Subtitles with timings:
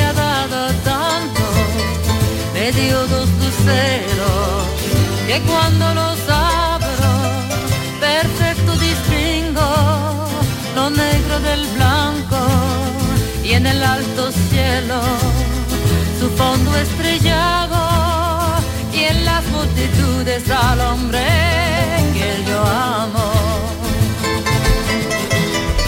[0.00, 1.42] me ha dado tanto,
[2.54, 4.66] me dio dos luceros
[5.26, 7.12] que cuando los abro,
[8.00, 9.70] perfecto distingo
[10.74, 12.40] lo negro del blanco
[13.44, 15.00] y en el alto cielo
[16.18, 17.80] su fondo estrellado
[18.92, 21.24] y en las multitudes al hombre
[22.14, 23.69] que yo amo.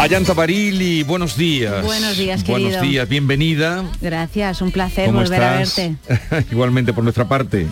[0.03, 1.85] Ayanta Barili, buenos días.
[1.85, 2.83] Buenos días, Buenos querido.
[2.83, 3.85] días, bienvenida.
[4.01, 5.77] Gracias, un placer ¿Cómo volver a estás?
[6.09, 6.47] verte.
[6.51, 7.69] Igualmente por nuestra parte.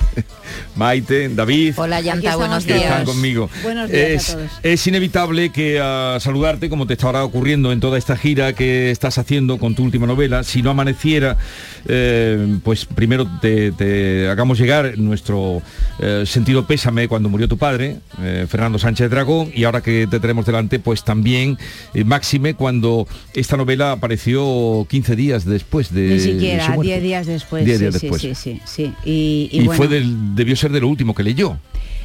[0.76, 1.74] Maite, David.
[1.76, 2.84] Hola, Yanta, Aquí estamos buenos que todos.
[2.84, 3.50] están conmigo.
[3.64, 4.50] Buenos días es, a todos.
[4.62, 9.18] es inevitable que a saludarte, como te estará ocurriendo en toda esta gira que estás
[9.18, 11.36] haciendo con tu última novela, si no amaneciera,
[11.88, 15.62] eh, pues primero te, te hagamos llegar nuestro
[15.98, 20.20] eh, sentido pésame cuando murió tu padre, eh, Fernando Sánchez Dragón, y ahora que te
[20.20, 21.58] tenemos delante, pues también
[21.92, 26.92] eh, máxime cuando esta novela apareció 15 días después de Ni siquiera, muerte.
[26.92, 27.64] 10 días después.
[27.64, 28.22] 10 sí, días sí, después.
[28.22, 28.92] sí, sí, sí.
[29.04, 29.72] Y, y Y, bueno.
[29.78, 31.56] fue del, debió ser de lo último que leyó,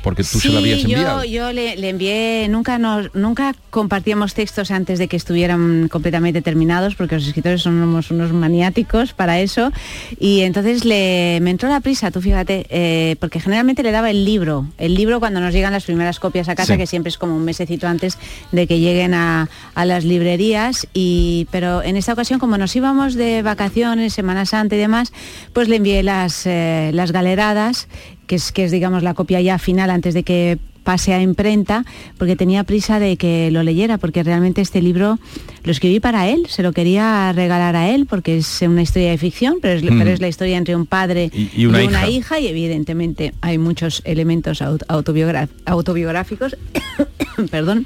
[0.06, 1.24] porque tú se lo habías enviado.
[1.24, 6.44] yo, yo le, le envié, nunca nos, nunca compartíamos textos antes de que estuvieran completamente
[6.44, 9.72] terminados, porque los escritores somos unos maniáticos para eso.
[10.20, 14.26] Y entonces le, me entró la prisa, tú fíjate, eh, porque generalmente le daba el
[14.26, 16.78] libro, el libro cuando nos llegan las primeras copias a casa, Sí.
[16.78, 18.20] que siempre es como un mesecito antes
[18.52, 20.88] de que lleguen a, a las librerías.
[20.94, 25.12] Y, pero en esta ocasión, como nos íbamos de vacaciones, Semana Santa y demás,
[25.52, 27.88] pues le envié las, eh, las galeradas,
[28.28, 31.84] que es, que es digamos la copia ya final antes de que pase a imprenta,
[32.20, 35.18] porque tenía prisa de que lo leyera, porque realmente este libro
[35.64, 39.18] lo escribí para él, se lo quería regalar a él, porque es una historia de
[39.18, 39.98] ficción, pero es, Mm.
[39.98, 42.08] pero es la historia entre un padre Y- y una hija.
[42.10, 46.56] hija, y evidentemente hay muchos elementos autobiográficos,
[47.50, 47.86] perdón,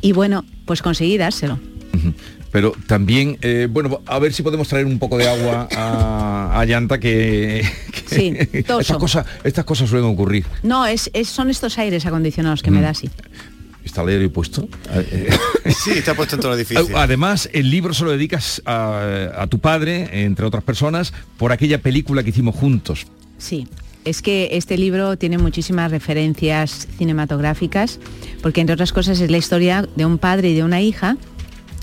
[0.00, 1.58] y bueno, pues conseguí dárselo.
[2.52, 6.64] Pero también, eh, bueno, a ver si podemos traer un poco de agua a, a
[6.64, 7.64] Llanta que,
[8.08, 10.44] que Sí, estas cosas, estas cosas suelen ocurrir.
[10.62, 12.82] No, es, es- son estos aires acondicionados que me Mm.
[12.82, 13.08] da así.
[13.84, 14.68] Está el aire puesto.
[15.84, 16.96] Sí, está puesto en todo el edificio.
[16.98, 21.78] Además, el libro se lo dedicas a, a tu padre, entre otras personas, por aquella
[21.80, 23.06] película que hicimos juntos.
[23.38, 23.66] Sí,
[24.04, 27.98] es que este libro tiene muchísimas referencias cinematográficas,
[28.42, 31.16] porque entre otras cosas es la historia de un padre y de una hija,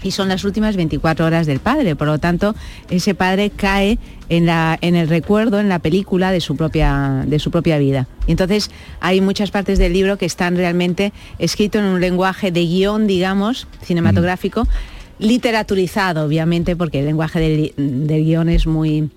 [0.07, 2.55] y son las últimas 24 horas del padre, por lo tanto,
[2.89, 7.39] ese padre cae en, la, en el recuerdo, en la película de su, propia, de
[7.39, 8.07] su propia vida.
[8.25, 12.65] Y entonces hay muchas partes del libro que están realmente escrito en un lenguaje de
[12.65, 14.67] guion, digamos, cinematográfico,
[15.19, 19.09] literaturizado, obviamente, porque el lenguaje del, del guion es muy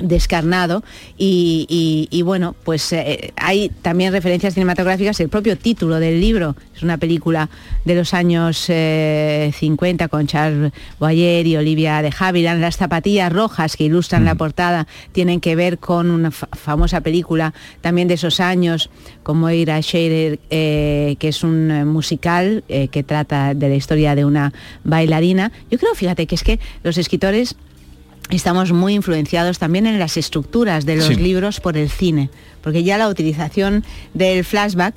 [0.00, 0.82] descarnado
[1.18, 6.56] y, y- y bueno, pues eh, hay también referencias cinematográficas, el propio título del libro
[6.74, 7.50] es una película
[7.84, 13.76] de los años eh, 50 con Charles Boyer y Olivia de Havilland, las zapatillas rojas
[13.76, 18.40] que ilustran la portada tienen que ver con una fa- famosa película también de esos
[18.40, 18.90] años
[19.22, 24.24] como Ira Shader, eh, que es un eh, musical que trata de la historia de
[24.24, 24.52] una
[24.84, 25.52] bailarina.
[25.70, 27.56] Yo creo, fíjate, que es que los escritores
[28.36, 31.14] estamos muy influenciados también en las estructuras de los Sí.
[31.16, 32.30] libros por el cine,
[32.62, 34.94] porque ya la utilización del flashback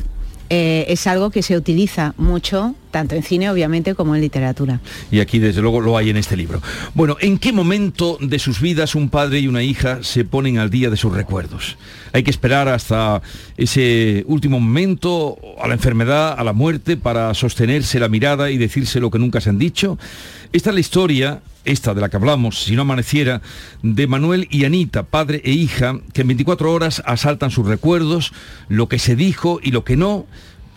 [0.49, 4.81] eh, es algo que se utiliza mucho, tanto en cine obviamente como en literatura.
[5.09, 6.61] Y aquí desde luego lo hay en este libro.
[6.93, 10.69] Bueno, ¿en qué momento de sus vidas un padre y una hija se ponen al
[10.69, 11.77] día de sus recuerdos?
[12.11, 13.21] Hay que esperar hasta
[13.57, 18.99] ese último momento, a la enfermedad, a la muerte, para sostenerse la mirada y decirse
[18.99, 19.97] lo que nunca se han dicho.
[20.51, 23.41] Esta es la historia, esta de la que hablamos, si no amaneciera,
[23.81, 28.33] de Manuel y Anita, padre e hija, que en 24 horas asaltan sus recuerdos,
[28.69, 30.25] lo que se dijo y lo que no,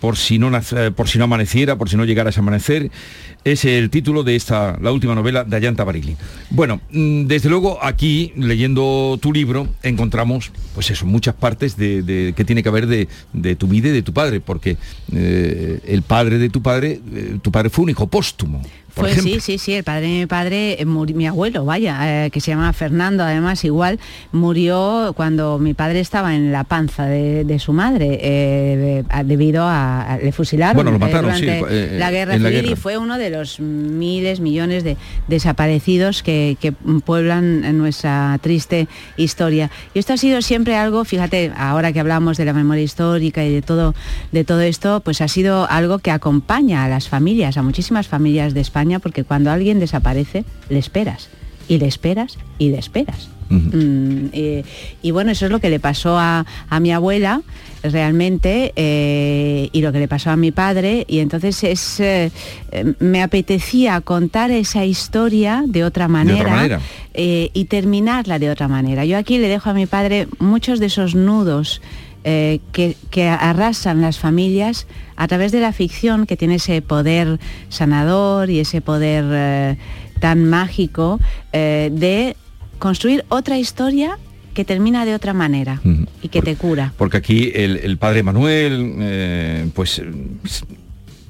[0.00, 2.90] por si no, nace- por si no amaneciera, por si no llegara a amanecer,
[3.44, 6.16] es el título de esta, la última novela de Ayanta Barili.
[6.50, 12.34] Bueno, mm, desde luego aquí, leyendo tu libro, encontramos, pues eso, muchas partes de, de-
[12.36, 14.76] que tiene que ver de, de tu vida y de tu padre, porque
[15.12, 18.62] eh, el padre de tu padre, eh, tu padre fue un hijo póstumo.
[18.96, 19.34] Por Fue, ejemplo.
[19.34, 22.50] sí, sí, sí, el padre de mi padre, eh, mi abuelo, vaya, eh, que se
[22.50, 23.98] llama Fernando, además igual,
[24.32, 29.64] murió cuando mi padre estaba en la panza de, de su madre, eh, de- debido
[29.64, 32.72] a, a- le fusilaron Bueno, lo mataron, sí, durante eh, la guerra la civil guerra.
[32.72, 34.96] y fue uno de los miles, millones de
[35.28, 38.88] desaparecidos que, que pueblan nuestra triste
[39.18, 39.70] historia.
[39.94, 43.52] Y esto ha sido siempre algo, fíjate, ahora que hablamos de la memoria histórica y
[43.52, 43.94] de todo,
[44.32, 48.54] de todo esto, pues ha sido algo que acompaña a las familias, a muchísimas familias
[48.54, 51.28] de España, porque cuando alguien desaparece, le esperas.
[51.68, 53.28] Y le esperas y le esperas.
[53.48, 54.64] Mm, eh,
[55.02, 57.42] y bueno, eso es lo que le pasó a, a mi abuela
[57.82, 62.32] realmente eh, y lo que le pasó a mi padre y entonces es eh,
[62.98, 66.80] me apetecía contar esa historia de otra manera, manera.
[67.14, 69.04] y terminarla de otra manera.
[69.04, 71.80] Yo aquí le dejo a mi padre muchos de esos nudos
[72.28, 77.38] eh, que, que arrasan las familias a través de la ficción que tiene ese poder
[77.68, 79.76] sanador y ese poder eh,
[80.18, 81.20] tan mágico
[81.52, 82.36] eh, de
[82.80, 84.18] construir otra historia
[84.54, 85.80] que termina de otra manera
[86.20, 86.92] y que te cura.
[86.98, 90.02] Porque aquí el, el padre Manuel, pues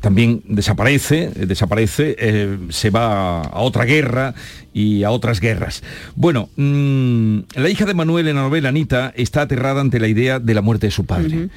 [0.07, 4.37] también desaparece, eh, desaparece, eh, se va a otra guerra
[4.73, 5.83] y a otras guerras.
[6.15, 10.39] Bueno, mm, la hija de Manuel en la novela, Anita, está aterrada ante la idea
[10.39, 11.49] de la muerte de su padre.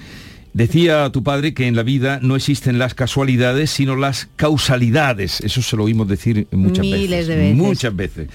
[0.51, 5.41] Decía tu padre que en la vida no existen las casualidades, sino las causalidades.
[5.41, 7.27] Eso se lo oímos decir muchas Miles veces.
[7.27, 7.55] de veces.
[7.55, 8.29] Muchas veces.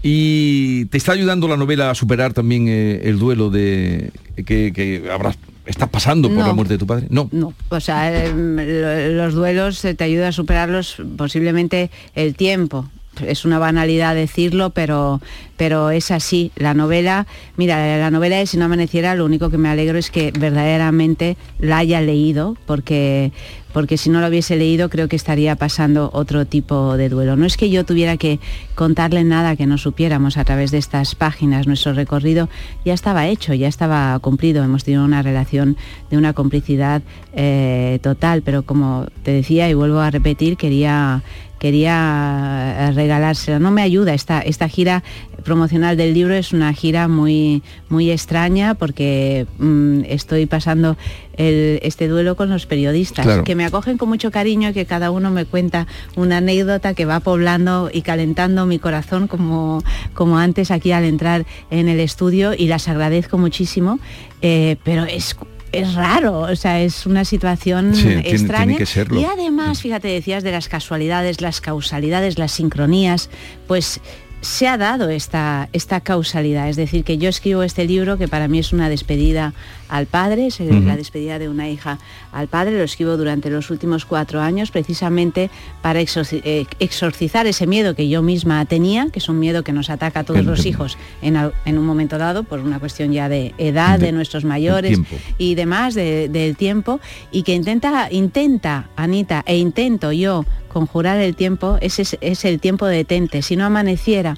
[0.00, 5.10] Y te está ayudando la novela a superar también eh, el duelo de que, que
[5.10, 5.36] habrás
[5.66, 6.46] estás pasando por No.
[6.46, 7.06] la muerte de tu padre.
[7.10, 7.28] No.
[7.32, 12.88] No, o sea, em, lo- los duelos eh, te ayuda a superarlos posiblemente el tiempo.
[13.20, 15.20] Es una banalidad decirlo, pero,
[15.56, 16.52] pero es así.
[16.56, 17.26] La novela,
[17.56, 21.36] mira, la novela de Si no amaneciera, lo único que me alegro es que verdaderamente
[21.58, 23.32] la haya leído, porque,
[23.72, 27.36] porque si no lo hubiese leído creo que estaría pasando otro tipo de duelo.
[27.36, 28.40] No es que yo tuviera que
[28.74, 31.66] contarle nada que no supiéramos a través de estas páginas.
[31.66, 32.48] Nuestro recorrido
[32.84, 34.64] ya estaba hecho, ya estaba cumplido.
[34.64, 35.76] Hemos tenido una relación
[36.10, 37.02] de una complicidad
[37.34, 41.22] eh, total, pero como te decía y vuelvo a repetir, quería
[41.58, 43.58] quería eh, regalársela.
[43.58, 45.02] No me ayuda esta, esta gira
[45.44, 50.96] promocional del libro, es una gira muy, muy extraña porque mm, estoy pasando
[51.36, 53.44] el- este duelo con los periodistas, Claro.
[53.44, 55.86] que me acogen con mucho cariño y que cada uno me cuenta
[56.16, 59.82] una anécdota que va poblando y calentando mi corazón como,
[60.14, 63.98] como antes aquí al entrar en el estudio y las agradezco muchísimo,
[64.42, 65.36] eh, pero es...
[65.82, 68.76] Es raro, o sea, es una situación Sí, tiene- tiene extraña.
[68.76, 69.20] que serlo.
[69.20, 73.30] Y además, fíjate, decías de las casualidades, las causalidades, las sincronías,
[73.66, 74.00] pues
[74.42, 76.68] se ha dado esta, esta causalidad.
[76.68, 79.54] Es decir, que yo escribo este libro que para mí es una despedida
[79.88, 81.98] al padre, es la despedida de una hija
[82.32, 85.48] al padre, lo escribo durante los últimos cuatro años precisamente
[85.80, 89.88] para eh, exorcizar ese miedo que yo misma tenía, que es un miedo que nos
[89.90, 93.28] ataca a todos El- los hijos en, en un momento dado por una cuestión ya
[93.28, 94.98] de edad de, De- nuestros mayores
[95.38, 97.00] y demás de- del tiempo
[97.32, 100.44] y que intenta, intenta, Anita, e intento yo
[100.76, 103.40] conjurar el tiempo, ese es, es el tiempo de detente.
[103.40, 104.36] Si no amaneciera,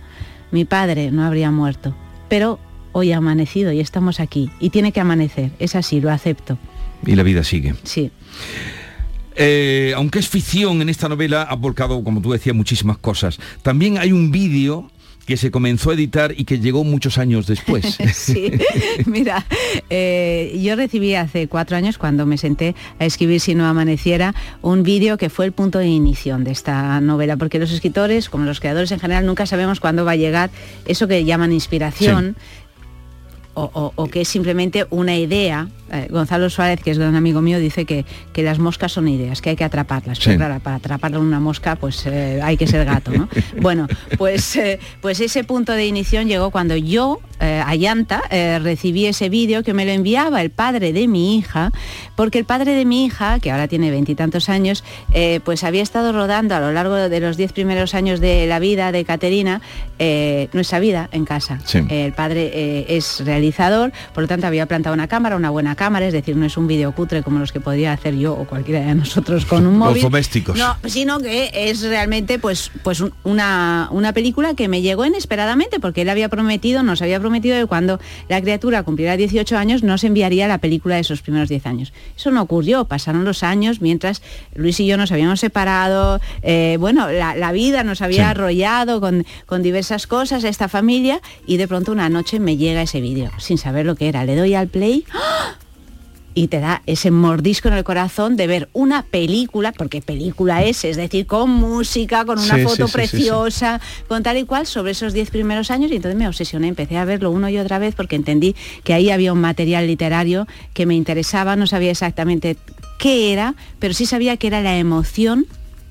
[0.53, 1.97] mi padre no habría muerto.
[2.29, 2.61] Pero
[2.93, 4.49] hoy ha amanecido y estamos aquí.
[4.61, 6.57] Y tiene que amanecer, es así, lo acepto.
[7.05, 7.75] Y la vida sigue.
[7.83, 8.13] Sí.
[9.35, 13.41] Eh, aunque es ficción, en esta novela ha volcado, como tú decías, muchísimas cosas.
[13.63, 14.89] También hay un vídeo
[15.29, 17.99] que se comenzó a editar y que llegó muchos años después.
[18.15, 18.51] Sí,
[19.07, 19.45] mira,
[19.91, 24.83] eh, yo recibí hace cuatro años, cuando me senté a escribir Si no amaneciera, un
[24.83, 28.59] vídeo que fue el punto de inicio de esta novela, porque los escritores, como los
[28.59, 30.51] creadores en general, nunca sabemos cuándo va a llegar
[30.87, 32.35] eso que llaman inspiración.
[33.59, 35.69] O, o- o que es simplemente una idea.
[35.91, 39.41] Eh, Gonzalo Suárez, que es gran amigo mío, dice que, que las moscas son ideas,
[39.41, 40.19] que hay que atraparlas.
[40.19, 40.37] Sí.
[40.37, 43.27] Claro, para atrapar una mosca, pues eh, hay que ser gato, ¿no?
[43.63, 43.89] bueno,
[44.19, 48.21] pues, eh, pues ese punto de inicio llegó cuando yo, Ayanta,
[48.61, 51.71] recibí ese vídeo que me lo enviaba el padre de mi hija,
[52.17, 54.83] porque el padre de mi hija, que ahora tiene veintitantos años,
[55.45, 58.91] pues había estado rodando a lo largo de los diez primeros años de la vida
[58.91, 59.61] de Caterina,
[60.53, 61.61] nuestra vida en casa.
[61.65, 61.79] Sí.
[61.89, 63.23] El padre es
[64.15, 66.67] por lo tanto había plantado una cámara, una buena cámara, es decir, no es un
[66.67, 69.89] vídeo cutre como los que podría hacer yo o cualquiera de nosotros con un Los
[69.89, 70.03] móvil.
[70.03, 70.57] domésticos.
[70.59, 75.81] No, sino que es realmente pues, pues un- una, una película que me llegó inesperadamente,
[75.81, 80.05] porque él había prometido, nos había prometido que cuando la criatura cumpliera 18 años nos
[80.05, 81.93] enviaría la película de esos primeros 10 años.
[82.17, 84.23] Eso no ocurrió, pasaron los años mientras
[84.55, 88.21] Luis y yo nos habíamos separado, eh, bueno, la, la vida nos había Sí.
[88.31, 93.01] arrollado con, con diversas cosas, esta familia, y de pronto una noche me llega ese
[93.01, 94.25] vídeo, sin saber lo que era.
[94.25, 95.05] Le doy al play
[96.35, 100.85] y te da ese mordisco en el corazón de ver una película, porque película es,
[100.85, 104.45] es decir, con música, con una Sí, foto sí, sí, sí, preciosa, con tal y
[104.45, 105.91] cual, sobre esos diez primeros años.
[105.91, 108.55] Y entonces me obsesioné, empecé a verlo uno y otra vez porque entendí
[108.85, 112.57] que ahí había un material literario que me interesaba, no sabía exactamente
[113.01, 115.47] qué era, pero sí sabía que era la emoción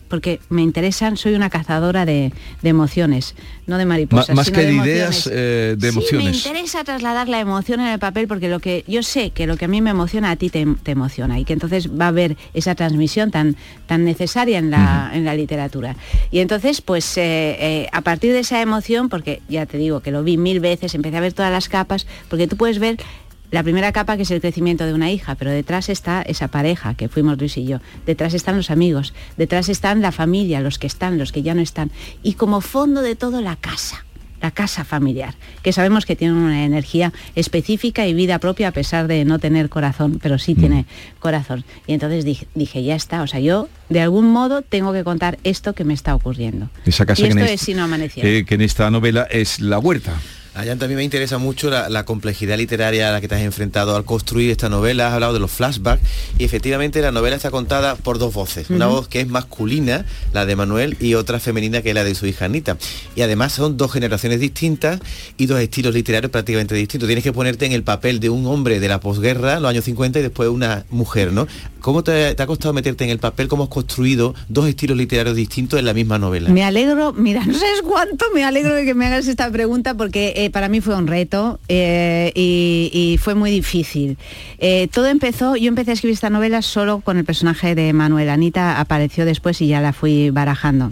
[0.08, 3.36] porque me interesan, soy una cazadora de, de emociones,
[3.66, 4.30] no de mariposas.
[4.30, 4.96] Ma- más sino que de emociones.
[4.96, 6.26] ideas, eh, de Sí, emociones.
[6.26, 9.58] me interesa trasladar la emoción en el papel porque lo que yo sé que lo
[9.58, 12.10] que a mí me emociona a ti te, te emociona y que entonces va a
[12.10, 15.96] haber esa transmisión tan, tan necesaria en la, en la literatura.
[16.32, 20.12] Y entonces, pues eh, eh, a partir de esa emoción, porque ya te digo que
[20.12, 22.98] lo vi mil veces, empecé a ver todas las capas, porque tú puedes ver
[23.52, 26.96] la primera capa que es el crecimiento de una hija, pero detrás está esa pareja
[26.96, 30.88] que fuimos Luis y yo, detrás están los amigos, detrás están la familia, los que
[30.88, 31.92] están, los que ya no están,
[32.24, 34.04] y como fondo de todo la casa
[34.42, 39.08] la casa familiar, que sabemos que tiene una energía específica y vida propia a pesar
[39.08, 40.86] de no tener corazón, pero sí tiene
[41.20, 41.64] corazón.
[41.88, 45.40] Y entonces dije, dije, ya está, o sea, yo de algún modo tengo que contar
[45.44, 46.70] esto que me está ocurriendo.
[46.86, 48.30] Esa casa y que esto en es si no amaneciera.
[48.30, 50.14] eh, que en esta novela es la huerta.
[50.58, 53.96] Allá también me interesa mucho la, la complejidad literaria a la que te has enfrentado
[53.96, 55.08] al construir esta novela.
[55.08, 56.02] Has hablado de los flashbacks
[56.40, 58.72] y efectivamente la novela está contada por dos voces.
[58.72, 62.16] Una voz que es masculina, la de Manuel, y otra femenina que es la de
[62.16, 62.78] su hija Anita.
[63.16, 65.00] Y además son dos generaciones distintas
[65.38, 67.08] y dos estilos literarios prácticamente distintos.
[67.08, 70.18] Tienes que ponerte en el papel de un hombre de la posguerra, los años 50,
[70.18, 71.48] y después una mujer, ¿no?
[71.82, 73.48] ¿Cómo te, te ha costado meterte en el papel?
[73.48, 76.50] ¿Cómo has construido dos estilos literarios distintos en la misma novela?
[76.50, 80.34] Me alegro, mira, no sabes cuánto me alegro de que me hagas esta pregunta porque
[80.36, 84.18] eh, para mí fue un reto eh, y, fue muy difícil.
[84.60, 88.30] Eh, todo empezó, yo empecé a escribir esta novela solo con el personaje de Manuel.
[88.30, 90.92] Anita apareció después y ya la fui barajando.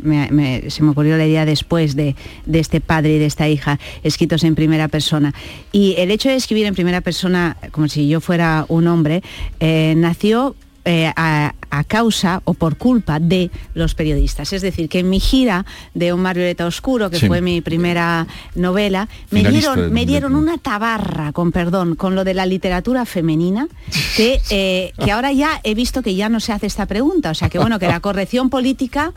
[0.68, 4.44] Se me ocurrió la idea después de, de este padre y de esta hija, escritos
[4.44, 5.34] en primera persona.
[5.72, 9.24] Y el hecho de escribir en primera persona, como si yo fuera un hombre,
[9.60, 14.54] eh, nació eh, a, a causa o por culpa de los periodistas.
[14.54, 17.28] Es decir, que en mi gira de Un mar violeta oscuro, que Sí.
[17.28, 22.24] fue mi primera novela, me Finalista dieron, me dieron una tabarra, con perdón, con lo
[22.24, 23.68] de la literatura femenina,
[24.16, 27.32] que, eh, que ahora ya he visto que ya no se hace esta pregunta.
[27.32, 29.14] O sea, que bueno, que la corrección política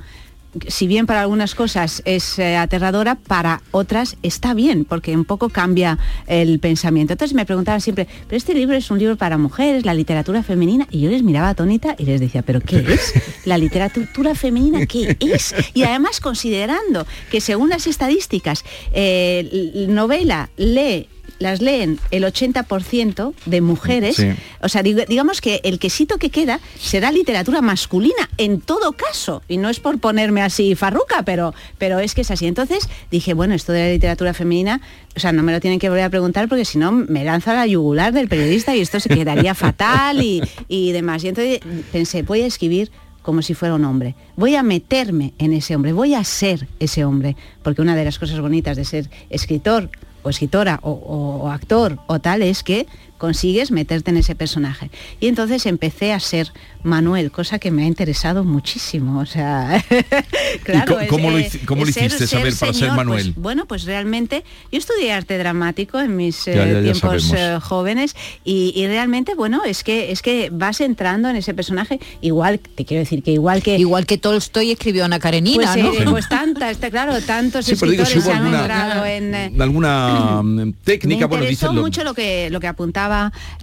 [0.66, 5.48] si bien para algunas cosas es eh, aterradora, para otras está bien, porque un poco
[5.48, 7.12] cambia el pensamiento.
[7.12, 10.86] Entonces me preguntaban siempre, pero este libro es un libro para mujeres, la literatura femenina,
[10.90, 13.12] y yo les miraba atónita y les decía, ¿pero qué es?
[13.44, 15.54] ¿La literatura femenina qué es?
[15.74, 21.08] Y además considerando que según las estadísticas, eh, novela lee
[21.38, 24.28] las leen el 80% de mujeres, Sí.
[24.60, 29.56] o sea, digamos que el quesito que queda será literatura masculina en todo caso, y
[29.56, 32.46] no es por ponerme así farruca, pero, pero es que es así.
[32.46, 34.80] Entonces dije, bueno, esto de la literatura femenina,
[35.16, 37.54] o sea, no me lo tienen que volver a preguntar porque si no me lanza
[37.54, 41.24] la yugular del periodista y esto se quedaría fatal y, y demás.
[41.24, 41.60] Y entonces
[41.92, 42.90] pensé, voy a escribir
[43.22, 44.14] como si fuera un hombre.
[44.36, 48.18] Voy a meterme en ese hombre, voy a ser ese hombre, porque una de las
[48.18, 49.90] cosas bonitas de ser escritor
[50.28, 52.86] o escritora o, o- o actor o tal es que
[53.18, 54.90] consigues meterte en ese personaje.
[55.20, 56.52] Y entonces empecé a ser
[56.84, 59.18] Manuel, cosa que me ha interesado muchísimo.
[59.20, 59.84] O sea,
[60.64, 60.94] claro.
[60.98, 63.32] co- cómo lo eh, cómo lo es ser- hiciste saber para ser señor, Manuel?
[63.32, 67.32] pues, bueno, pues realmente yo estudié arte dramático en mis eh, Ya, ya, ya tiempos
[67.36, 71.98] eh, jóvenes y, y realmente, bueno, es que es que vas entrando en ese personaje,
[72.20, 75.92] igual, te quiero decir que igual que Igual que Tolstoy escribió Ana Karenina, pues, ¿no?
[75.92, 79.60] eh, pues tanta, está claro, tantos Sí, digo, escritores si se han alguna- nombrado en
[79.60, 80.42] alguna
[80.84, 83.07] técnica, me bueno, interesó dicen lo- mucho lo que lo que apuntaba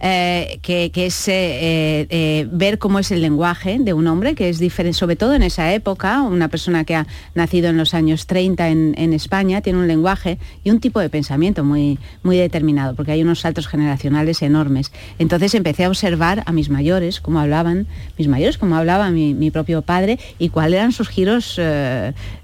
[0.01, 4.49] eh, que, que es eh, eh, ver cómo es el lenguaje de un hombre que
[4.49, 8.27] es diferente sobre todo en esa época una persona que ha nacido en los años
[8.27, 12.95] 30 en, en España tiene un lenguaje y un tipo de pensamiento muy muy determinado
[12.95, 14.91] porque hay unos saltos generacionales enormes.
[15.19, 17.87] Entonces empecé a observar a mis mayores cómo hablaban
[18.17, 21.59] mis mayores cómo hablaba mi, mi propio padre y cuáles eran sus giros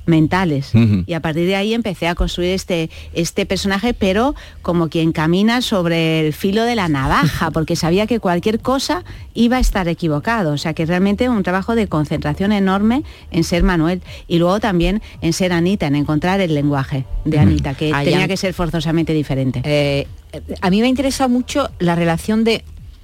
[0.06, 0.74] mentales.
[1.06, 5.62] Y a partir de ahí empecé a construir este, este personaje, pero como quien camina
[5.62, 10.54] sobre el filo de la navaja, porque sabía que cualquier cosa iba a estar equivocado.
[10.54, 15.02] O sea que realmente un trabajo de concentración enorme en ser Manuel y luego también
[15.22, 19.62] en ser Anita, en encontrar el lenguaje de Anita, que tenía que ser forzosamente diferente.
[19.64, 20.08] Eh,
[20.62, 22.64] a mí me ha interesado mucho la relación de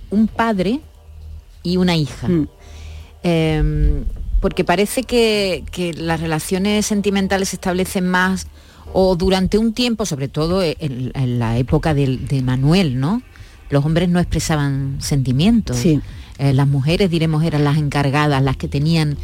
[0.09, 0.81] un padre
[1.63, 2.27] y una hija.
[2.27, 2.47] Mm.
[3.23, 4.03] Eh,
[4.39, 8.47] porque parece que, que las relaciones sentimentales se establecen más
[8.93, 13.21] o durante un tiempo, sobre todo en, en la época de, Manuel, ¿no?
[13.69, 15.77] Los hombres no expresaban sentimientos.
[15.77, 16.01] Sí.
[16.39, 19.17] Eh, las mujeres, diremos, eran las encargadas, las que tenían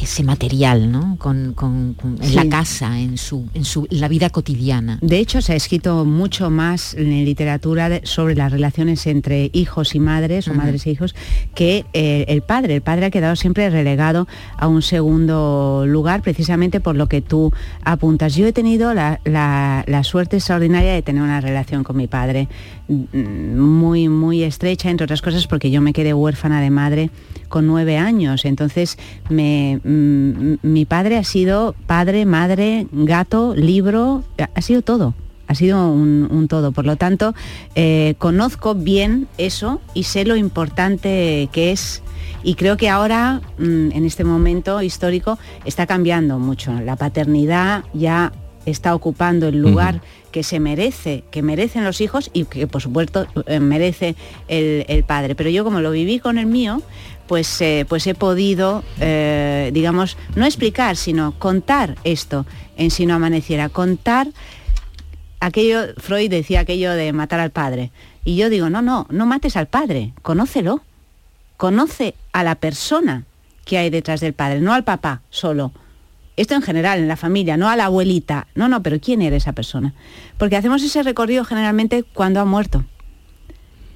[0.00, 1.16] ese material, ¿no?
[1.18, 2.34] Con, con- con- en Sí.
[2.34, 4.98] la casa, en su, en su en la vida cotidiana.
[5.02, 9.94] De hecho, se ha escrito mucho más en literatura de- sobre las relaciones entre hijos
[9.94, 11.14] y madres, o madres e hijos,
[11.54, 12.74] que eh, el padre.
[12.76, 17.52] El padre ha quedado siempre relegado a un segundo lugar, precisamente por lo que tú
[17.84, 18.34] apuntas.
[18.34, 22.48] Yo he tenido la, la- la suerte extraordinaria de tener una relación con mi padre
[22.88, 27.10] mm, muy, muy estrecha, entre otras cosas porque yo me quedé huérfana de madre
[27.48, 28.44] con nueve años.
[28.44, 34.24] Entonces, me, mm, mi padre ha sido padre, madre, gato, libro,
[34.54, 35.14] ha- sido todo.
[35.46, 36.72] Ha sido un, un todo.
[36.72, 37.34] Por lo tanto,
[37.74, 42.02] eh, conozco bien eso y sé lo importante que es.
[42.42, 46.72] Y creo que ahora, mm, en este momento histórico, está cambiando mucho.
[46.82, 48.32] La paternidad ya
[48.66, 53.26] está ocupando el lugar que se merece, que merecen los hijos y que por supuesto
[53.46, 54.14] eh, merece
[54.48, 55.34] el, el padre.
[55.34, 56.82] Pero yo como lo viví con el mío,
[57.28, 63.14] pues, eh, pues he podido, eh, digamos, no explicar, sino contar esto en Si no
[63.14, 64.28] amaneciera, contar
[65.40, 67.92] aquello, Freud decía aquello de matar al padre.
[68.24, 70.82] Y yo digo, no, no, no mates al padre, conócelo.
[71.56, 73.24] Conoce a la persona
[73.64, 75.72] que hay detrás del padre, no al papá solo.
[76.36, 78.46] Esto en general, en la familia, no a la abuelita.
[78.54, 79.92] No, no, pero ¿quién era esa persona?
[80.38, 82.84] Porque hacemos ese recorrido generalmente cuando ha muerto.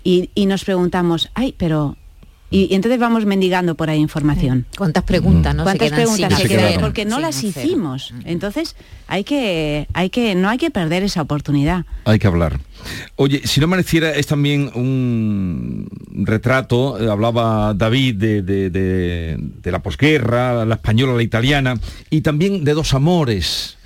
[0.03, 1.97] Y, y nos preguntamos, ay, pero...
[2.53, 4.67] Y, y entonces vamos mendigando por ahí información.
[4.77, 5.63] ¿Cuántas preguntas, no?
[5.63, 6.81] Se ¿Cuántas quedan preguntas sin se quedan?
[6.81, 7.65] Porque no Sin las hacer.
[7.67, 8.15] hicimos.
[8.25, 8.77] Entonces
[9.09, 11.87] hay que, hay que, no hay que perder esa oportunidad.
[12.05, 12.61] Hay que hablar.
[13.17, 15.89] Oye, si no amaneciera es también un
[16.25, 21.75] retrato, eh, hablaba David de, de- de- de la posguerra, la española, la italiana,
[22.11, 23.79] y también de dos amores.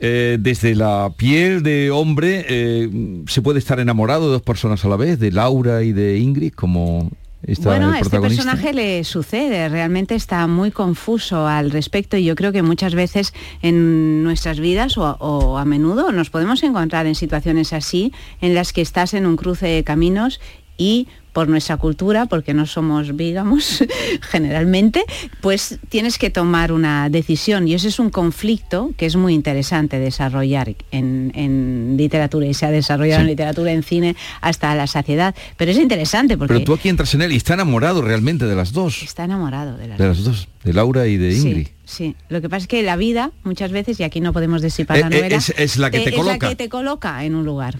[0.00, 2.90] Eh, desde la piel de hombre eh,
[3.28, 6.52] se puede estar enamorado de dos personas a la vez, de Laura y de Ingrid,
[6.52, 7.10] como
[7.46, 12.34] está bueno, a este personaje le sucede, realmente está muy confuso al respecto y yo
[12.34, 17.14] creo que muchas veces en nuestras vidas o, o a menudo nos podemos encontrar en
[17.14, 20.40] situaciones así en las que estás en un cruce de caminos
[20.76, 23.84] y por nuestra cultura, porque no somos vígamos
[24.30, 25.04] generalmente,
[25.42, 29.98] pues tienes que tomar una decisión y ese es un conflicto que es muy interesante
[29.98, 33.22] desarrollar en, en literatura y se ha desarrollado Sí.
[33.22, 35.34] en literatura, en cine, hasta la saciedad.
[35.58, 38.54] Pero es interesante porque Pero tú aquí entras en él y está enamorado realmente de
[38.54, 41.66] las dos, está enamorado de las de las dos, de Laura y de Ingrid.
[41.66, 42.16] Sí, sí.
[42.28, 45.06] Lo que pasa es que la vida, muchas veces, y aquí no podemos disipar la
[45.08, 46.38] Eh, eh, novela, es- es la que te es coloca.
[46.46, 47.78] la que te coloca en un lugar.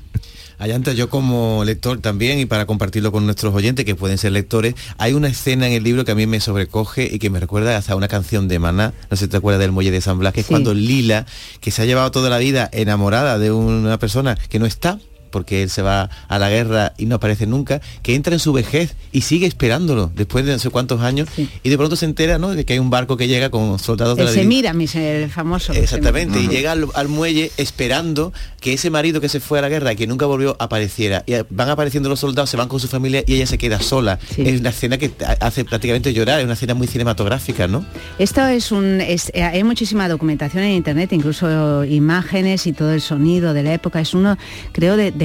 [0.59, 4.75] Allanta, yo como lector también, y para compartirlo con nuestros oyentes, que pueden ser lectores,
[4.99, 7.77] hay una escena en el libro que a mí me sobrecoge y que me recuerda
[7.77, 10.33] hasta una canción de Maná, no sé si te acuerdas del Muelle de San Blas,
[10.33, 11.27] que es cuando Lila,
[11.61, 14.99] que se ha llevado toda la vida enamorada de una persona que no está,
[15.35, 18.53] porque él se va a la guerra y no aparece nunca, que entra en su
[18.53, 21.49] vejez y sigue esperándolo después de no sé cuántos años Sí.
[21.65, 22.51] y de pronto se entera ¿no?
[22.55, 25.73] de que hay un barco que llega con soldados de la Semiramis, el famoso.
[25.73, 29.69] Exactamente, y llega al, al muelle esperando que ese marido que se fue a la
[29.69, 31.25] guerra y que nunca volvió apareciera.
[31.27, 34.19] Y van apareciendo los soldados, se van con su familia y ella se queda sola.
[34.35, 34.43] Sí.
[34.47, 37.85] Es una escena que hace prácticamente llorar, es una escena muy cinematográfica, ¿no?
[38.19, 39.01] Esto es un.
[39.01, 43.75] es- eh, hay muchísima documentación en internet, incluso imágenes y todo el sonido de la
[43.75, 44.01] época.
[44.01, 44.39] Es uno,
[44.73, 45.11] creo, de.
[45.11, 45.24] de-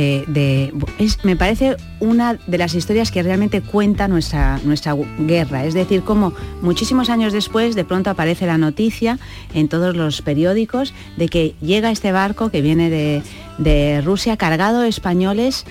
[1.23, 5.65] me parece una de las historias que realmente cuenta nuestra, nuestra guerra.
[5.65, 9.19] Es decir, como muchísimos años después, de pronto aparece la noticia
[9.53, 13.23] en todos los periódicos de que llega este barco que viene de,
[13.57, 15.65] de Rusia cargado de españoles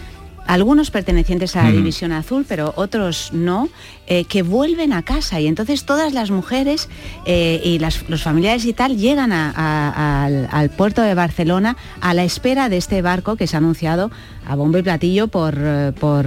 [0.49, 1.73] algunos pertenecientes a la.
[1.77, 3.69] División Azul, pero otros no,
[4.07, 6.89] eh, que vuelven a casa y entonces todas las mujeres
[7.27, 11.77] eh, y las- los familiares y tal llegan a- a- al, al puerto de Barcelona
[12.01, 14.11] a la espera de este barco que se ha anunciado
[14.47, 16.25] a bombo y platillo por, eh, por,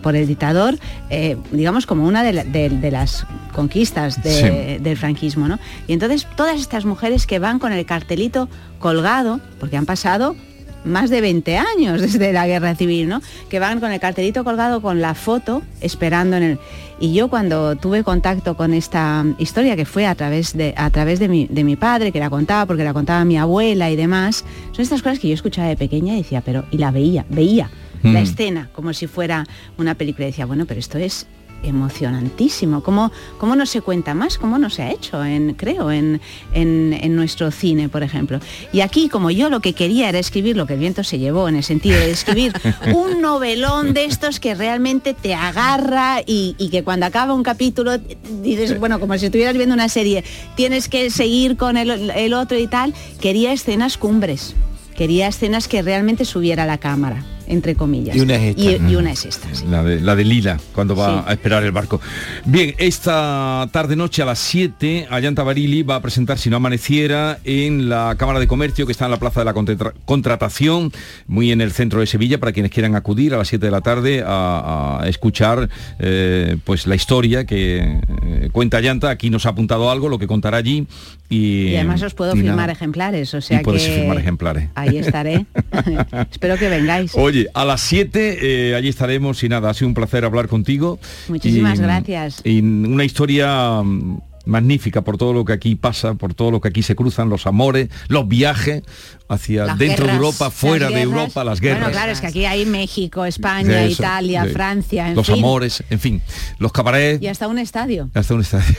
[0.00, 0.78] por el dictador,
[1.10, 5.48] eh, digamos como una de, la- de- de las conquistas de- del franquismo.
[5.48, 5.58] ¿no?
[5.88, 10.36] Y entonces todas estas mujeres que van con el cartelito colgado, porque han pasado
[10.84, 13.20] más de 20 años desde la guerra civil, ¿no?
[13.48, 16.58] Que van con el cartelito colgado con la foto esperando en el.
[16.98, 21.18] Y yo cuando tuve contacto con esta historia, que fue a través de, a través
[21.18, 24.44] de, mi, de mi padre, que la contaba porque la contaba mi abuela y demás,
[24.72, 27.70] son estas cosas que yo escuchaba de pequeña y decía, pero, y la veía, veía
[28.02, 28.16] la Mm.
[28.22, 30.26] escena como si fuera una película.
[30.26, 31.26] Y decía, bueno, pero esto es
[31.62, 32.82] emocionantísimo.
[32.82, 34.38] ¿Cómo, cómo no se cuenta más?
[34.38, 36.20] ¿Cómo no se ha hecho, en, creo, en,
[36.52, 38.40] en, en nuestro cine, por ejemplo?
[38.72, 41.48] Y aquí, como yo lo que quería era escribir lo que el viento se llevó,
[41.48, 42.52] en el sentido de escribir
[42.94, 47.98] un novelón de estos que realmente te agarra y, y que cuando acaba un capítulo
[48.42, 50.24] dices, bueno, como si estuvieras viendo una serie,
[50.56, 54.54] tienes que seguir con el, el otro y tal, quería escenas cumbres.
[54.96, 57.24] Quería escenas que realmente subiera la cámara.
[57.50, 58.16] Entre comillas.
[58.16, 58.62] Y una es esta.
[58.62, 59.64] Y, y una es esta, sí.
[59.68, 61.24] La de, la de Lila, cuando va Sí.
[61.28, 62.00] a esperar el barco.
[62.44, 67.88] Bien, esta tarde-noche a las 7, Ayanta Barili va a presentar Si no amaneciera en
[67.88, 70.92] la Cámara de Comercio, que está en la Plaza de la Contra- Contratación,
[71.26, 73.80] muy en el centro de Sevilla, para quienes quieran acudir a las 7 de la
[73.80, 77.78] tarde a, a escuchar eh, pues la historia que
[78.24, 79.10] eh, cuenta Ayanta.
[79.10, 80.86] Aquí nos ha apuntado algo, lo que contará allí.
[81.28, 82.72] Y, Y además os puedo firmar nada.
[82.72, 84.68] ejemplares, o sea Y que firmar ejemplares.
[84.74, 85.46] ahí estaré.
[86.30, 87.12] Espero que vengáis.
[87.14, 88.38] Oye, a las 7
[88.70, 90.98] eh, allí estaremos y nada, ha sido un placer hablar contigo.
[91.28, 92.40] Muchísimas Y- gracias.
[92.44, 96.68] Y una historia mm, magnífica por todo lo que aquí pasa, por todo lo que
[96.68, 98.82] aquí se cruzan, los amores, los viajes
[99.30, 101.00] hacia Las dentro de Europa, fuera de.
[101.00, 101.80] Europa, las guerras.
[101.80, 105.36] Bueno, claro, es que aquí hay México, España, eso, Italia, de Francia, en los fin.
[105.36, 106.20] amores, en fin,
[106.58, 108.10] los cabarets, Y hasta un estadio.
[108.12, 108.74] hasta un estadio.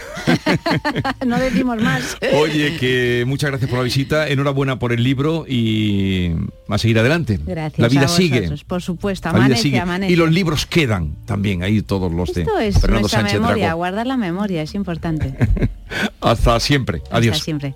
[1.26, 2.18] no decimos más.
[2.34, 6.32] Oye, que muchas gracias por la visita, enhorabuena por el libro y
[6.68, 7.40] a seguir adelante.
[7.46, 7.80] Gracias.
[7.80, 8.50] La vida a sigue.
[8.68, 9.80] Por supuesto, amanece, sigue.
[9.80, 10.12] amanece.
[10.12, 13.78] Y los libros quedan también, ahí todos los de es Fernando Sánchez memoria, Dragó.
[13.78, 15.34] guardar la memoria es importante.
[16.22, 17.02] Hasta siempre.
[17.10, 17.36] Adiós.
[17.36, 17.74] Hasta siempre.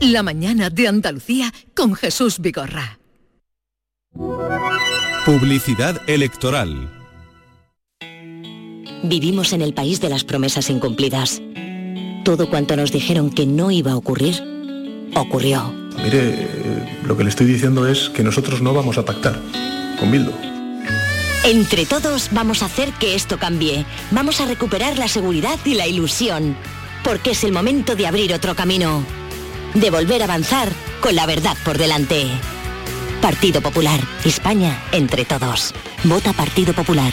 [0.00, 2.98] La mañana de Andalucía con Jesús Vigorra.
[5.24, 6.90] Publicidad electoral.
[9.02, 11.40] Vivimos en el país de las promesas incumplidas.
[12.24, 14.42] Todo cuanto nos dijeron que no iba a ocurrir,
[15.14, 15.72] ocurrió.
[16.02, 19.40] Mire, eh, lo que le estoy diciendo es que nosotros no vamos a pactar
[19.98, 20.32] con Bildu.
[21.44, 23.86] Entre todos vamos a hacer que esto cambie.
[24.10, 26.54] Vamos a recuperar la seguridad y la ilusión.
[27.02, 29.02] Porque es el momento de abrir otro camino.
[29.76, 30.70] De volver a avanzar
[31.02, 32.24] con la verdad por delante.
[33.20, 34.00] Partido Popular.
[34.24, 35.74] España entre todos.
[36.04, 37.12] Vota Partido Popular.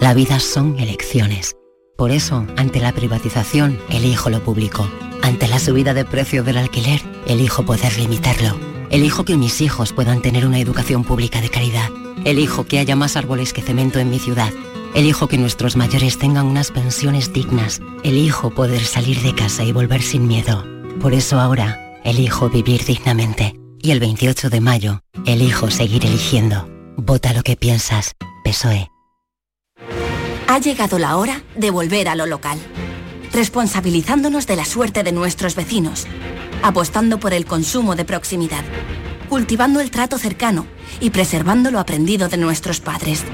[0.00, 1.56] La vida son elecciones.
[1.96, 4.86] Por eso, ante la privatización, elijo lo público.
[5.22, 8.58] Ante la subida de precio del alquiler, elijo poder limitarlo.
[8.90, 11.88] Elijo que mis hijos puedan tener una educación pública de calidad.
[12.26, 14.52] Elijo que haya más árboles que cemento en mi ciudad.
[14.94, 17.80] Elijo que nuestros mayores tengan unas pensiones dignas.
[18.02, 20.64] Elijo poder salir de casa y volver sin miedo.
[21.00, 23.54] Por eso ahora, elijo vivir dignamente.
[23.80, 26.68] Y el 28 de mayo, elijo seguir eligiendo.
[26.96, 28.14] Vota lo que piensas.
[28.44, 28.88] PSOE.
[30.48, 32.58] Ha llegado la hora de volver a lo local,
[33.32, 36.08] responsabilizándonos de la suerte de nuestros vecinos,
[36.62, 38.64] apostando por el consumo de proximidad,
[39.28, 40.66] cultivando el trato cercano
[40.98, 43.24] y preservando lo aprendido de nuestros padres.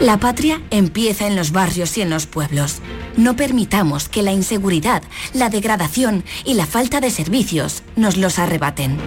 [0.00, 2.80] La patria empieza en los barrios y en los pueblos.
[3.16, 8.98] No permitamos que la inseguridad, la degradación y la falta de servicios nos los arrebaten.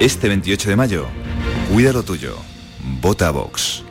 [0.00, 1.06] Este 28 de mayo,
[1.72, 2.36] cuida lo tuyo.
[3.00, 3.84] Vota Vox.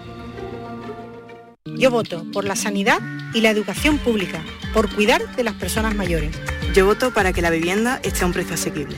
[1.78, 3.00] Yo voto por la sanidad
[3.34, 4.44] y la educación pública,
[4.74, 6.36] por cuidar de las personas mayores.
[6.74, 8.98] Yo voto para que la vivienda esté a un precio asequible.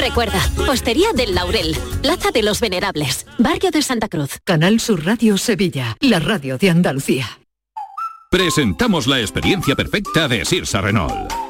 [0.00, 4.38] Recuerda, Hostería del Laurel, Plaza de los Venerables, Barrio de Santa Cruz.
[4.44, 7.26] Canal Sur Radio Sevilla, la radio de Andalucía.
[8.30, 11.49] Presentamos la experiencia perfecta de Sirsa Renault.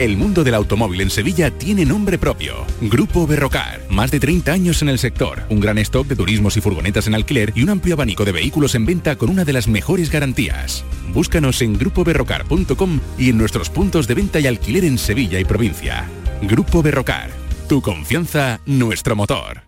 [0.00, 2.64] El mundo del automóvil en Sevilla tiene nombre propio.
[2.80, 3.82] Grupo Berrocar.
[3.90, 5.42] Más de 30 años en el sector.
[5.50, 8.74] Un gran stock de turismos y furgonetas en alquiler y un amplio abanico de vehículos
[8.74, 10.86] en venta con una de las mejores garantías.
[11.12, 16.08] Búscanos en grupoberrocar.com y en nuestros puntos de venta y alquiler en Sevilla y provincia.
[16.40, 17.30] Grupo Berrocar.
[17.68, 19.64] Tu confianza, nuestro motor.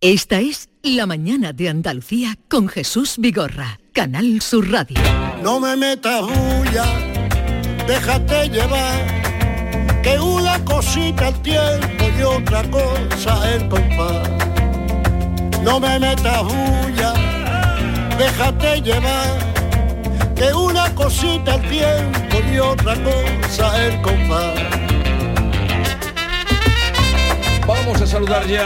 [0.00, 4.98] Esta es La Mañana de Andalucía con Jesús Vigorra, Canal Sur Radio.
[5.40, 7.13] No me metas bulla,
[7.86, 9.22] déjate llevar,
[10.02, 14.28] que una cosita el tiempo y otra cosa el compás.
[15.62, 17.14] No me metas bulla,
[18.18, 19.38] déjate llevar,
[20.34, 24.83] que una cosita el tiempo y otra cosa el compás.
[27.66, 28.62] Vamos a saludar ya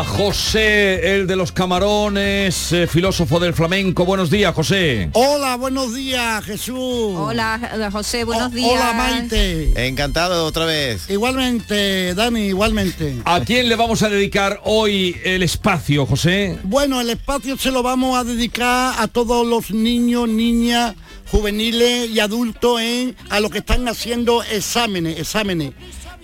[0.00, 4.04] a José, el de los camarones, eh, filósofo del flamenco.
[4.04, 5.10] Buenos días, José.
[5.12, 6.76] Hola, buenos días, Jesús.
[7.16, 8.70] Hola, José, buenos O- días.
[8.72, 9.88] Hola, Maite.
[9.88, 11.10] Encantado otra vez.
[11.10, 13.16] Igualmente, Dani, igualmente.
[13.24, 16.58] ¿A quién le vamos a dedicar hoy el espacio, José?
[16.62, 20.94] Bueno, el espacio se lo vamos a dedicar a todos los niños, niñas,
[21.32, 25.72] juveniles y adultos en a los que están haciendo exámenes, exámenes.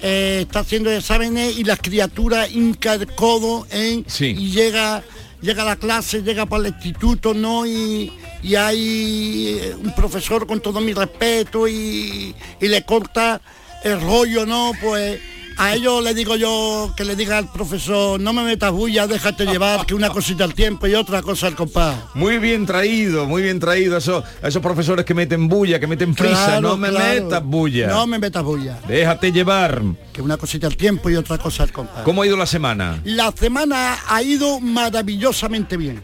[0.02, 3.66] Eh, está haciendo exámenes y las criaturas hinca el codo
[4.06, 4.34] Sí.
[4.36, 5.02] y llega
[5.40, 7.66] llega a la clase, llega para el instituto, ¿no?
[7.66, 8.12] Y,
[8.42, 13.40] y hay eh, un profesor con todo mi respeto y, y le corta
[13.82, 14.70] el rollo, ¿no?
[14.80, 15.20] Pues
[15.56, 19.46] a ellos le digo yo que le diga al profesor, no me metas bulla, déjate
[19.46, 21.96] llevar, que una cosita al tiempo y otra cosa al compás.
[22.14, 25.86] Muy bien traído, muy bien traído a esos, a esos profesores que meten bulla, que
[25.86, 26.46] meten prisa.
[26.46, 27.24] Claro, no me claro.
[27.24, 27.88] metas bulla.
[27.88, 28.78] No me metas bulla.
[28.86, 29.82] Déjate llevar.
[30.12, 32.02] Que una cosita al tiempo y otra cosa al compás.
[32.04, 33.00] ¿Cómo ha ido la semana?
[33.04, 36.02] La semana ha ido maravillosamente bien.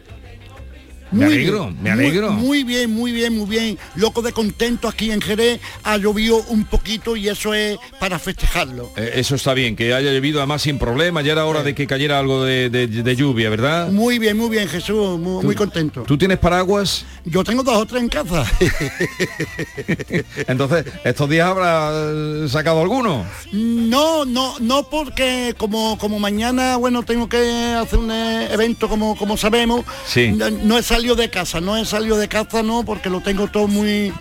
[1.10, 2.32] Me alegro, bien, me alegro.
[2.32, 3.78] Muy, bien, muy bien, muy bien.
[3.94, 5.60] Loco de contento aquí en Jerez.
[5.84, 8.90] Ha llovido un poquito y eso es para festejarlo.
[8.96, 11.22] Eh, eso está bien, que haya llovido además sin problema.
[11.22, 13.90] Ya era hora de que cayera algo de, de- de lluvia, ¿verdad?
[13.90, 15.18] Muy bien, muy bien, Jesús.
[15.18, 16.02] Muy, muy contento.
[16.02, 17.04] ¿Tú tienes paraguas?
[17.24, 18.44] Yo tengo dos o tres en casa.
[20.46, 23.24] Entonces, ¿estos días habrá eh, sacado alguno?
[23.52, 29.36] No, no, no porque como, como mañana, bueno, tengo que hacer un evento como, como
[29.36, 29.84] sabemos.
[30.06, 30.28] Sí.
[30.32, 33.46] No, no he salido de casa, no he salido de casa, no, porque lo tengo
[33.46, 34.12] todo muy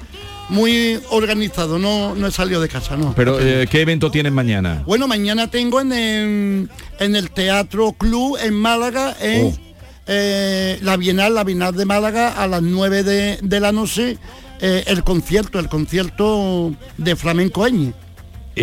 [0.50, 3.14] muy organizado, no, no he salido de casa, no.
[3.16, 4.84] Pero, eh, ¿qué evento tienes mañana?
[4.86, 9.58] Bueno, mañana tengo en el, en el Teatro Club en Málaga, en Oh.
[10.06, 14.18] eh, la Bienal, la Bienal de Málaga, a las 9 de, de la noche,
[14.62, 17.94] eh, el concierto, el concierto de Flamenco Eñe.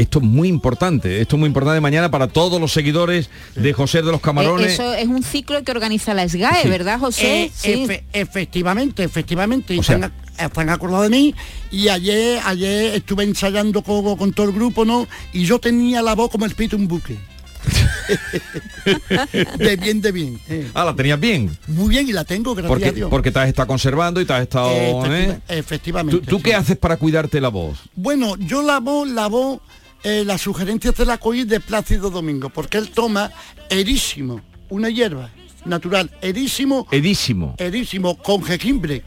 [0.00, 4.02] Esto es muy importante, esto es muy importante mañana para todos los seguidores de José
[4.02, 4.66] de los Camarones.
[4.70, 6.68] Eh, Eso es un ciclo que organiza la SGAE, Sí.
[6.68, 7.44] ¿verdad, José?
[7.44, 9.74] Eh, efe- efectivamente, efectivamente.
[9.76, 11.34] están, están acordados de mí
[11.70, 15.06] y ayer, ayer estuve ensayando con, con todo el grupo, ¿no?
[15.32, 17.16] Y yo tenía la voz como el de un buque.
[19.58, 20.40] de bien, de bien.
[20.48, 20.68] eh.
[20.74, 21.56] Ah, la tenías bien.
[21.66, 23.10] Muy bien y la tengo, gracias a Porque, Dios.
[23.10, 24.70] porque te has estado conservando y te has estado...
[24.70, 25.38] Efectiva- ¿eh?
[25.48, 26.20] efectivamente.
[26.20, 27.78] ¿Tú, tú qué haces para cuidarte la voz?
[27.94, 29.60] Bueno, yo lavo, lavo
[30.04, 33.32] eh, las sugerencias de la COI de Plácido Domingo, porque él toma
[33.70, 35.30] erísimo, una hierba
[35.64, 37.54] natural, erísimo, Edísimo.
[37.58, 39.02] erísimo, con jengibre,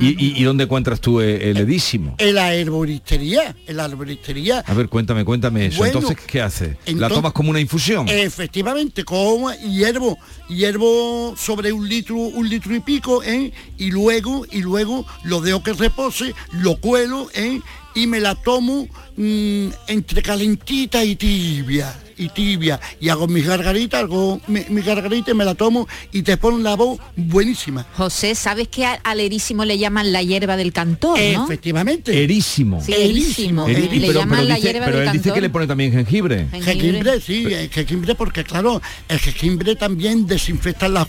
[0.00, 2.14] ¿Y, y- y dónde encuentras tú el, el edísimo?
[2.18, 4.64] en la herboristería, en la herboristería.
[4.66, 5.78] A ver, cuéntame, cuéntame eso.
[5.78, 6.76] Bueno, Entonces, ¿qué haces?
[6.94, 8.08] ¿La tomas como una infusión?
[8.08, 13.52] Efectivamente, como hiervo, hiervo sobre un litro, un litro y pico, ¿eh?
[13.78, 17.60] y luego, y luego lo dejo que repose, lo cuelo, ¿eh?
[17.94, 24.02] y me la tomo mm, entre calentita y tibia, y tibia, y hago mis gargaritas,
[24.02, 27.86] hago mi, mi gargarita y me la tomo y te ponen la voz buenísima.
[27.96, 31.44] José, ¿sabes que al erísimo le llaman la hierba del cantor, no?
[31.44, 32.22] Efectivamente.
[32.22, 32.80] Erísimo.
[32.82, 33.66] Sí, erísimo.
[33.68, 35.34] Le pero, llaman pero la dice, hierba pero del él dice cantor.
[35.34, 36.46] que le pone también jengibre.
[36.52, 41.08] Jengibre, sí, el jengibre porque claro, el jengibre también desinfecta las,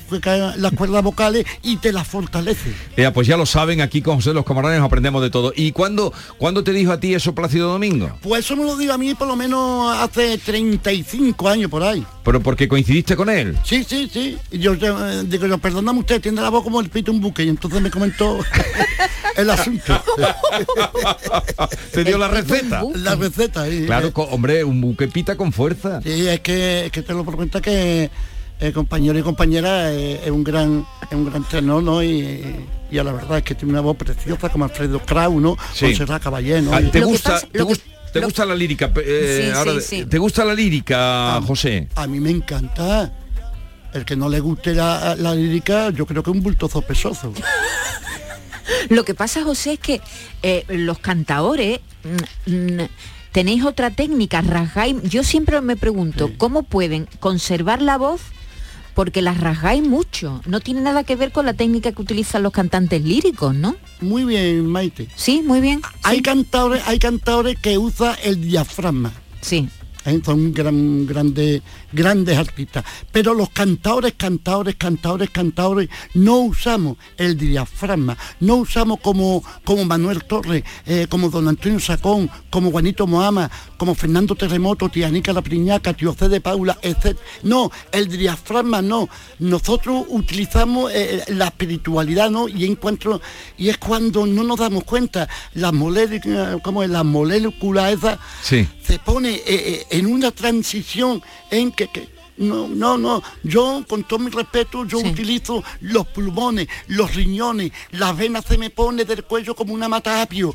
[0.58, 2.74] las cuerdas vocales y te las fortalece.
[2.98, 5.54] Ya, pues ya lo saben, aquí con José los Camarones aprendemos de todo.
[5.56, 8.18] ¿Y cuándo, cuándo te dijo a ti eso Plácido Domingo?
[8.22, 10.38] Pues eso me lo digo a mí por lo menos hace
[11.04, 12.06] 35 años por ahí.
[12.24, 13.58] Pero porque coincidiste con él.
[13.64, 14.38] Sí, sí, sí.
[14.52, 17.44] Y yo eh, digo, yo, perdóname usted, tiene la voz como el pito un buque.
[17.44, 18.40] Y entonces me comentó
[19.36, 20.02] el asunto.
[21.92, 22.84] Te dio la receta.
[22.96, 23.86] La receta, sí.
[23.86, 26.02] Claro, Eh, hombre, un buque pita con fuerza.
[26.02, 28.10] Sí, es que, es que te lo por cuenta que
[28.60, 32.02] el compañero y compañera eh, es un gran es un gran tenor, ¿no?
[32.02, 32.56] Y,
[32.90, 35.58] y a la verdad es que tiene una voz preciosa como Alfredo Krau, ¿no?
[35.74, 35.94] Sí.
[35.94, 36.74] Serra Caballé, ¿no?
[36.74, 37.42] Ah, ¿Te gusta,
[38.20, 38.92] te gus- te gusta la lírica?
[38.98, 40.06] eh, Sí, ahora, sí, sí.
[40.06, 41.88] ¿Te gusta la lírica, José?
[41.96, 43.12] A mí me encanta.
[43.94, 47.34] El que no le guste la, la lírica, yo creo que es un bultozo pesoso.
[48.90, 50.02] Lo que pasa, José, es que
[50.44, 51.80] eh, los cantaores
[52.48, 52.88] mm, mm,
[53.32, 54.96] tenéis otra técnica, rasgáis.
[55.04, 58.22] Yo siempre me pregunto, ¿cómo pueden conservar la voz?
[58.96, 60.42] Porque las rasgáis mucho.
[60.48, 63.76] No tiene nada que ver con la técnica que utilizan los cantantes líricos, ¿no?
[64.02, 65.08] Muy bien, Maite.
[65.16, 65.82] Sí, muy bien.
[66.02, 69.12] Hay cantadores, hay cantadores que usan el diafragma.
[69.42, 69.70] Sí.
[70.24, 72.86] Son gran, grandes, grandes artistas.
[73.12, 80.24] Pero los cantadores, cantadores, cantadores, cantadores, no usamos el diafragma, no usamos como, como Manuel
[80.26, 85.42] Torres, eh, como Don Antonio Sacón, como Juanito Moama, como Fernando Terremoto, tía Nica La
[85.42, 87.18] Priñaca, tío C de Paula, etc.
[87.44, 89.10] No, el diafragma no.
[89.40, 92.48] Nosotros utilizamos eh, la espiritualidad, ¿no?
[92.48, 93.22] Y encuentro,
[93.58, 98.68] y es cuando no nos damos cuenta, las moléculas, como es, las moléculas esas Sí.
[98.84, 104.04] se pone eh, eh, en una transición en que, que- no, no, no, yo con
[104.04, 109.24] todo mi respeto, yo utilizo los pulmones, los riñones, las venas se me pone del
[109.24, 110.54] cuello como una mata apio.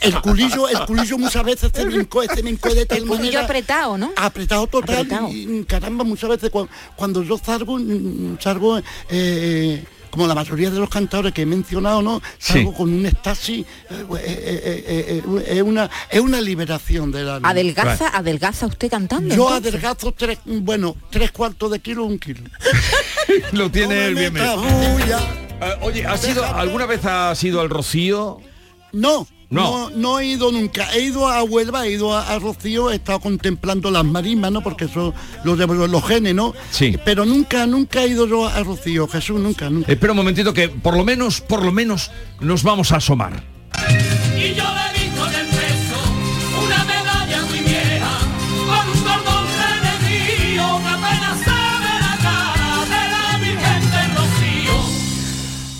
[0.00, 3.06] El culillo, el culillo muchas veces se me encoge, se me encoge de tal El
[3.06, 4.10] culillo apretado, ¿no?
[4.16, 5.28] apretado total Apretado.
[5.28, 8.80] y, y, caramba muchas veces cua- cuando, yo salgo mm, salgo
[9.10, 12.76] eh, como la mayoría de los cantadores que he mencionado no salgo Sí.
[12.76, 17.36] con un éxtasis eh, eh, eh, eh, eh, es una es una liberación de la
[17.36, 19.34] Adelgaza, adelgaza usted cantando.
[19.34, 19.72] yo entonces?
[19.72, 22.40] adelgazo tres bueno tres cuartos de kilo un kilo
[23.52, 24.34] Lo tiene él bien.
[25.82, 28.40] oye, ¿has ido, ¿alguna vez has ido al Rocío?
[28.92, 29.88] No, No.
[29.88, 30.92] no, no he ido nunca.
[30.94, 34.62] He ido a Huelva, he ido a, a Rocío, he estado contemplando las marismas, ¿no?
[34.62, 36.54] Porque eso lo en los genes, ¿no?
[36.70, 36.96] Sí.
[37.04, 39.90] Pero nunca, nunca he ido yo a Rocío, Jesús, nunca, nunca.
[39.90, 43.42] Espera un momentito que por lo menos, por lo menos nos vamos a asomar.
[44.36, 44.97] Y yo le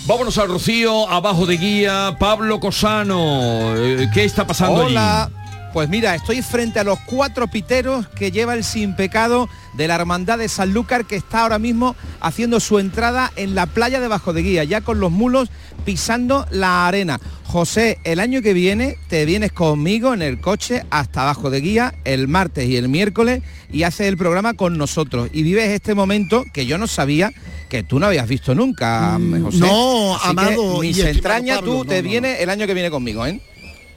[0.09, 3.75] Vámonos al Rocío, abajo de guía, Pablo Cosano.
[3.77, 5.25] Eh, ¿Qué está pasando Hola.
[5.25, 5.38] allí?
[5.73, 9.95] Pues mira, estoy frente a los cuatro piteros que lleva el sin pecado de la
[9.95, 14.33] Hermandad de Sanlúcar que está ahora mismo haciendo su entrada en la playa de Bajo
[14.33, 15.49] de Guía, ya con los mulos
[15.85, 17.19] pisando la arena.
[17.45, 21.93] José, el año que viene te vienes conmigo en el coche hasta Bajo de Guía
[22.03, 26.45] el martes y el miércoles y haces el programa con nosotros y vives este momento
[26.51, 27.31] que yo no sabía
[27.69, 29.57] que tú no habías visto nunca, José.
[29.57, 32.09] Mm, no, Así que amado y Ni se estimado entraña, Pablo, tú no, te no,
[32.09, 33.39] vienes el año que viene conmigo, ¿eh?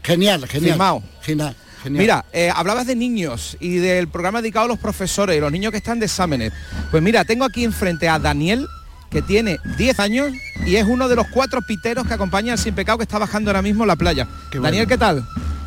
[0.02, 0.72] Genial, genial.
[0.72, 1.02] Firmado.
[1.22, 2.00] Genial, genial.
[2.02, 5.70] Mira, eh, hablabas de niños y del programa dedicado a los profesores y los niños
[5.70, 6.52] que están de exámenes.
[6.90, 8.66] Pues mira, tengo aquí enfrente a Daniel,
[9.10, 10.32] que tiene 10 años
[10.66, 13.50] y es uno de los cuatro piteros que acompaña al Sin Pecado que está bajando
[13.50, 14.26] ahora mismo la playa.
[14.52, 15.26] Daniel, ¿qué tal?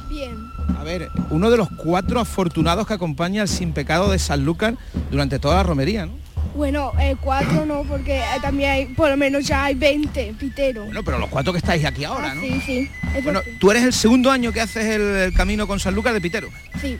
[0.09, 0.51] Bien.
[0.79, 4.75] A ver, uno de los cuatro afortunados que acompaña al Sin Pecado de Sanlúcar
[5.11, 6.24] durante toda la romería, ¿no?
[6.55, 10.85] Bueno, eh, cuatro no, porque eh, también hay, por lo menos ya hay 20 piteros.
[10.85, 12.41] Bueno, pero los cuatro que estáis aquí ahora, ¿no?
[12.41, 12.91] Sí, sí.
[13.23, 16.47] Bueno, tú eres el segundo año que haces el, el camino con Sanlúcar de pitero.
[16.79, 16.97] Sí.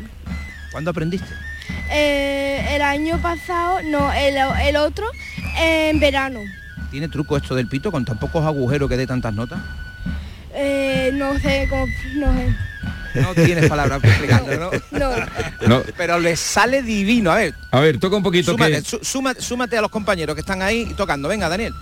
[0.72, 1.28] ¿Cuándo aprendiste?
[1.90, 5.06] Eh, el año pasado, no, el, el otro,
[5.58, 6.42] en verano.
[6.92, 9.60] ¿Tiene truco esto del pito con tan pocos agujeros que dé tantas notas?
[10.54, 11.68] Eh, no sé
[12.16, 12.56] no sé.
[13.16, 14.72] No tienes palabras para explicarlo, ¿no?
[14.92, 15.12] No.
[15.68, 15.84] No.
[15.98, 17.32] Pero le sale divino.
[17.32, 18.82] A ver, A ver, toca un poquito súmate, que...
[18.84, 21.28] sú- súmate, súmate a los compañeros que están ahí tocando.
[21.28, 21.74] Venga, Daniel.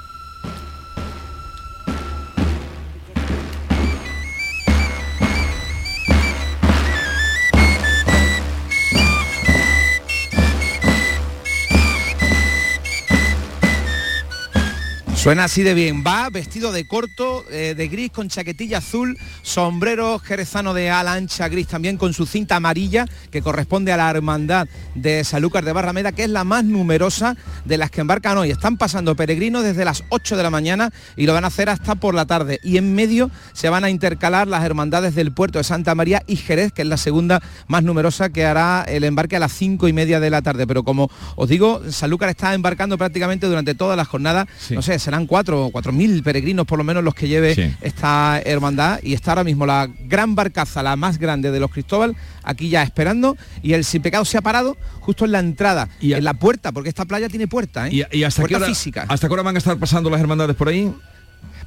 [15.23, 16.03] Suena así de bien.
[16.05, 21.47] Va vestido de corto, eh, de gris, con chaquetilla azul, sombrero jerezano de ala ancha
[21.47, 26.11] gris también, con su cinta amarilla, que corresponde a la hermandad de Sanlúcar de Barrameda,
[26.11, 28.51] que es la más numerosa de las que embarcan hoy.
[28.51, 31.95] Están pasando peregrinos desde las 8 de la mañana y lo van a hacer hasta
[31.95, 32.59] por la tarde.
[32.61, 36.35] Y en medio se van a intercalar las hermandades del puerto de Santa María y
[36.35, 39.93] Jerez, que es la segunda más numerosa, que hará el embarque a las 5 y
[39.93, 40.67] media de la tarde.
[40.67, 45.27] Pero como os digo, Sanlúcar está embarcando prácticamente durante toda la jornada, no sé, serán
[45.27, 47.71] cuatro, cuatro mil peregrinos por lo menos los que lleve Sí.
[47.81, 52.15] esta hermandad y está ahora mismo la gran barcaza, la más grande de los Cristóbal,
[52.41, 56.23] aquí ya esperando y el sin pecado se ha parado justo en la entrada, en
[56.23, 58.05] la puerta, porque esta playa tiene puerta, ¿eh?
[58.11, 59.05] ¿Y, y hasta, qué hora, física.
[59.07, 60.91] hasta qué hora van a estar pasando las hermandades por ahí?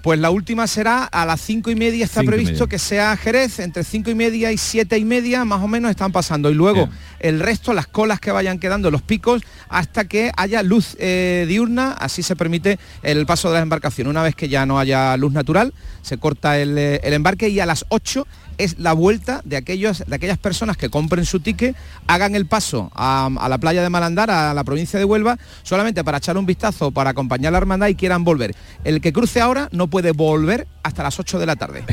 [0.06, 2.66] Pues la última será a las cinco y media, está Cinco previsto media.
[2.68, 6.12] que sea Jerez, entre cinco y media y siete y media más o menos están
[6.12, 6.48] pasando.
[6.48, 6.88] Y luego
[7.18, 11.90] el resto, las colas que vayan quedando, los picos, hasta que haya luz eh, diurna,
[11.90, 14.06] así se permite el paso de la embarcación.
[14.06, 17.58] Una vez que ya no haya luz natural, se corta el, eh, el embarque y
[17.58, 18.28] a las 8
[18.58, 21.76] es la vuelta de, aquellos, de aquellas personas que compren su ticket,
[22.06, 26.18] hagan el paso a, la playa de Malandar, a la provincia de Huelva, solamente para
[26.18, 28.54] echar un vistazo, para acompañar a la hermandad y quieran volver.
[28.84, 31.84] El que cruce ahora no puede volver hasta las 8 de la tarde.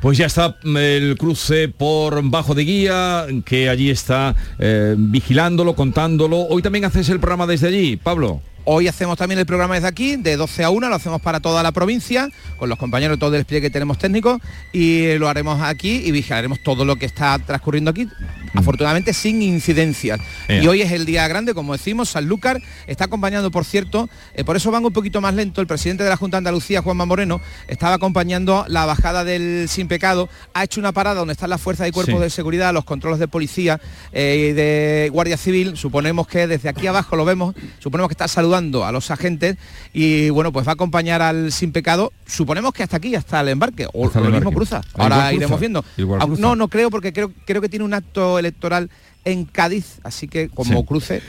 [0.00, 5.74] Pues ya está mm, el cruce por Bajo de Guía, que allí está eh, vigilándolo,
[5.74, 6.40] contándolo.
[6.48, 8.40] Hoy también haces el programa desde allí, Pablo.
[8.64, 11.64] Hoy hacemos también el programa desde aquí, de 12 a 1, lo hacemos para toda
[11.64, 14.40] la provincia, con los compañeros de todo el despliegue que tenemos técnico,
[14.72, 18.06] y lo haremos aquí y vigilaremos todo lo que está transcurriendo aquí,
[18.54, 20.20] afortunadamente sin incidencias.
[20.48, 24.56] Y hoy es el día grande, como decimos, Sanlúcar está acompañando, por cierto, eh, por
[24.56, 27.40] eso van un poquito más lento, el presidente de la Junta de Andalucía, Juanma Moreno,
[27.66, 31.88] estaba acompañando la bajada del Sin Pecado, ha hecho una parada donde están las fuerzas
[31.88, 32.20] y cuerpos Sí.
[32.20, 33.80] de seguridad, los controles de policía
[34.12, 38.28] eh, y de Guardia Civil, suponemos que desde aquí abajo lo vemos, suponemos que está
[38.28, 39.56] saludando a los agentes
[39.94, 43.48] y bueno, pues va a acompañar al Sin Pecado, suponemos que hasta aquí, hasta el
[43.48, 44.56] embarque, o Hasta el lo mismo embarque.
[44.56, 45.60] cruza, Ah, ahora iremos cruza.
[45.60, 45.82] viendo.
[45.96, 46.40] Cruza.
[46.40, 48.90] no, no creo porque creo, creo que tiene un acto electoral
[49.24, 50.84] en Cádiz, así que como Sí.
[50.86, 51.22] cruce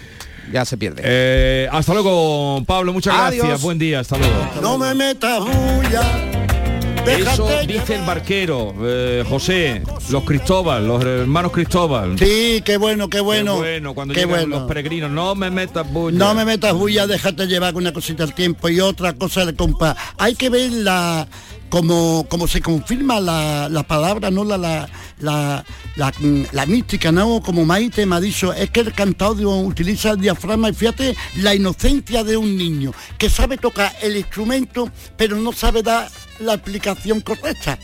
[0.51, 1.01] ya se pierde.
[1.05, 2.91] Eh, hasta luego, Pablo.
[2.91, 3.43] Muchas Adiós.
[3.45, 3.61] gracias.
[3.61, 4.01] Buen día.
[4.01, 4.33] Hasta luego.
[4.61, 6.42] No me metas bulla.
[7.05, 12.17] Eso dice el barquero, eh, José, los Cristóbal, los hermanos Cristóbal.
[12.17, 13.55] Sí, qué bueno, qué bueno.
[13.55, 14.59] Qué bueno, cuando qué llegan bueno.
[14.59, 16.17] los peregrinos, no me metas bulla.
[16.17, 19.95] No me metas bulla, déjate llevar una cosita al tiempo y otra cosa de compa.
[20.17, 21.27] Hay que ver la
[21.73, 25.65] como, como se confirma la, la palabra, no la la,
[25.95, 27.41] la, mística, ¿no?
[27.41, 31.55] Como Maite me ha dicho, es que el cantaudio utiliza el diafragma y fíjate la
[31.55, 37.21] inocencia de un niño que sabe tocar el instrumento pero no sabe dar la explicación
[37.21, 37.79] correcta.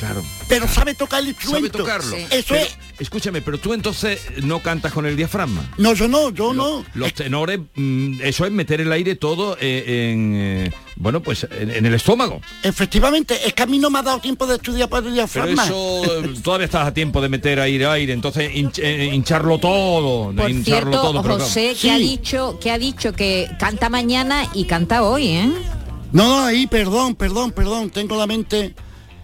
[0.00, 0.22] Claro.
[0.48, 1.76] Pero sabe tocar el Sabe instrumento.
[1.78, 2.16] tocarlo.
[2.16, 2.78] Eso Pero, es.
[2.98, 5.62] Escúchame, pero tú entonces no cantas con el diafragma.
[5.76, 6.86] No, yo no, yo no.
[6.94, 11.70] Los tenores, mm, eso es meter el aire todo eh, en, eh, bueno, pues en,
[11.70, 12.40] en el estómago.
[12.62, 15.14] Efectivamente, es que a mí no me ha dado tiempo de estudiar para el Pero
[15.14, 15.64] diafragma.
[15.66, 20.32] eso eh, todavía estás a tiempo de meter aire, aire, entonces hinch- eh, hincharlo todo,
[20.34, 21.22] Por hincharlo cierto, todo.
[21.22, 25.52] José, que ha dicho que ha dicho que canta mañana y canta hoy, ¿eh?
[26.12, 28.74] No, no, ahí, perdón, perdón, perdón, tengo la mente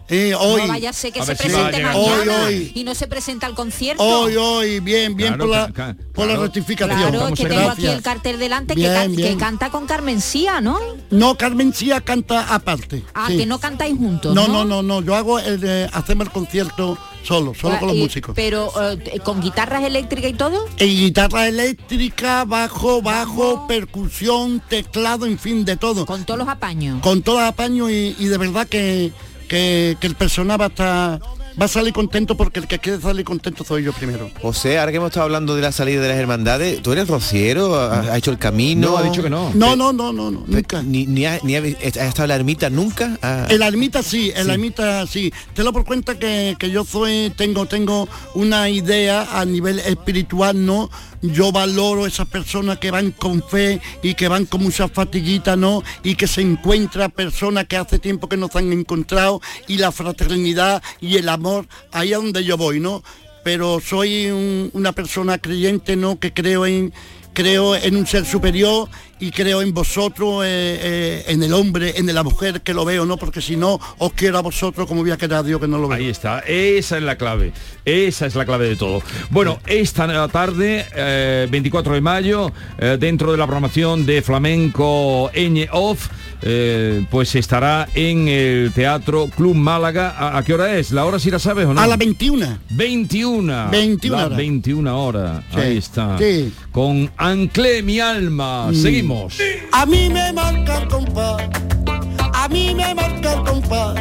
[0.09, 0.63] eh, hoy.
[0.63, 1.95] No vaya a ser que A se si presente llegar.
[1.95, 2.73] mañana Hoy, hoy.
[2.75, 4.03] y no se presenta al concierto.
[4.03, 6.99] Hoy, hoy, bien, bien Claro, por, la, por la rectificación.
[6.99, 10.61] Claro, Vamos, que tengo aquí el cartel delante que, can- que canta con Carmen Cía,
[10.61, 10.79] ¿no?
[11.11, 13.03] No, Carmen Cía canta aparte.
[13.15, 13.39] Ah, sí.
[13.39, 14.65] que no cantáis juntos, No, ¿no?
[14.65, 17.97] no, no, no, yo hago el, de- hacemos el concierto solo, solo Ah, con los
[17.97, 18.35] y- músicos.
[18.37, 20.65] Pero eh, con guitarras eléctricas y todo.
[20.79, 26.07] Y guitarra eléctrica, bajo, bajo, percusión, teclado, en fin, de todo.
[26.07, 27.01] Con todos los apaños.
[27.03, 29.13] Con todos los apaños y, y de verdad que,
[29.47, 31.20] que, que el personaje va a estar
[31.59, 34.30] va a salir contento porque el que quiere salir contento soy yo primero.
[34.42, 37.74] José, ahora que hemos estado hablando de la salida de las hermandades, ¿tú eres rociero?
[37.80, 38.90] ¿Ha, ha hecho el camino?
[38.90, 39.53] No, ha dicho que no.
[39.55, 40.82] No, no, no, no, no, nunca.
[40.82, 43.18] ¿Ni, ni, ha, ni ha- ha estado en la ermita nunca?
[43.22, 45.32] Ah, En la ermita sí, en la ermita sí.
[45.55, 50.66] Te lo por cuenta que, que yo soy, tengo, tengo una idea a nivel espiritual,
[50.66, 50.90] ¿no?
[51.23, 55.83] Yo valoro esas personas que van con fe y que van con muchas fatiguitas, ¿no?
[56.03, 59.93] Y que se encuentra personas que hace tiempo que no se han encontrado y la
[59.93, 63.03] fraternidad y el amor, ahí es donde yo voy, ¿no?
[63.45, 66.19] Pero soy un- una persona creyente, ¿no?
[66.19, 66.93] Que creo en
[67.33, 68.89] creo en un ser superior
[69.19, 73.07] y creo en vosotros, eh, eh, en el hombre, en la mujer que lo veo,
[73.07, 73.17] ¿no?
[73.17, 75.79] Porque si no, os quiero a vosotros como voy a querer a Dios que no
[75.79, 75.99] lo veo.
[75.99, 77.53] Ahí está, esa es la clave,
[77.85, 79.03] esa es la clave de todo.
[79.31, 85.69] Bueno, esta tarde, eh, 24 de mayo, eh, dentro de la programación de Flamenco Eñe
[85.73, 86.09] Off,
[86.43, 90.11] eh, pues estará en el Teatro Club Málaga.
[90.17, 90.91] ¿A, a qué hora es?
[90.91, 91.81] ¿La hora sí la sabes o no?
[91.81, 92.59] A las 21.
[92.71, 93.71] 21.
[93.71, 94.37] 21 Las horas.
[94.39, 95.45] 21 horas.
[95.55, 96.19] Sí, Ahí está.
[96.19, 96.53] sí.
[96.73, 98.69] Con Anclé mi alma.
[98.71, 98.75] Mm.
[98.75, 99.06] Seguimos.
[99.09, 101.49] A mí me marca el compás,
[102.35, 103.95] a mí me marca el compás,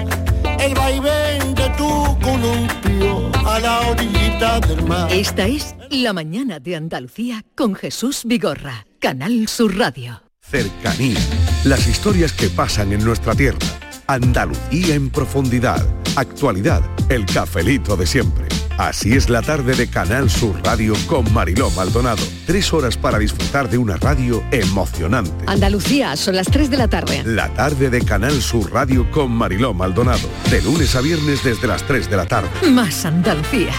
[0.60, 5.14] el vaivén de tu columpio a la orillita del mar.
[5.14, 10.24] Esta es La mañana de Andalucía con Jesús Vigorra, Canal Sur Radio.
[10.42, 11.20] Cercanía.
[11.66, 13.60] Las historias que pasan en nuestra tierra.
[14.08, 15.86] Andalucía en profundidad.
[16.16, 16.82] Actualidad.
[17.10, 18.45] El cafelito de siempre.
[18.78, 22.22] Así es la tarde de Canal Sur Radio con Mariló Maldonado.
[22.46, 25.32] Tres horas para disfrutar de una radio emocionante.
[25.48, 27.24] Andalucía, son las 3 de la tarde.
[27.24, 30.28] La tarde de Canal Sur Radio con Mariló Maldonado.
[30.52, 32.50] De lunes a viernes desde las 3 de la tarde.
[32.70, 33.72] Más Andalucía,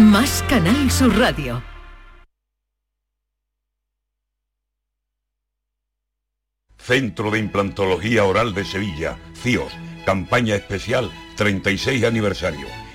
[0.00, 1.62] más Canal Sur Radio.
[6.76, 9.72] Centro de Implantología Oral de Sevilla, CIOS,
[10.04, 12.66] campaña especial 36 aniversario.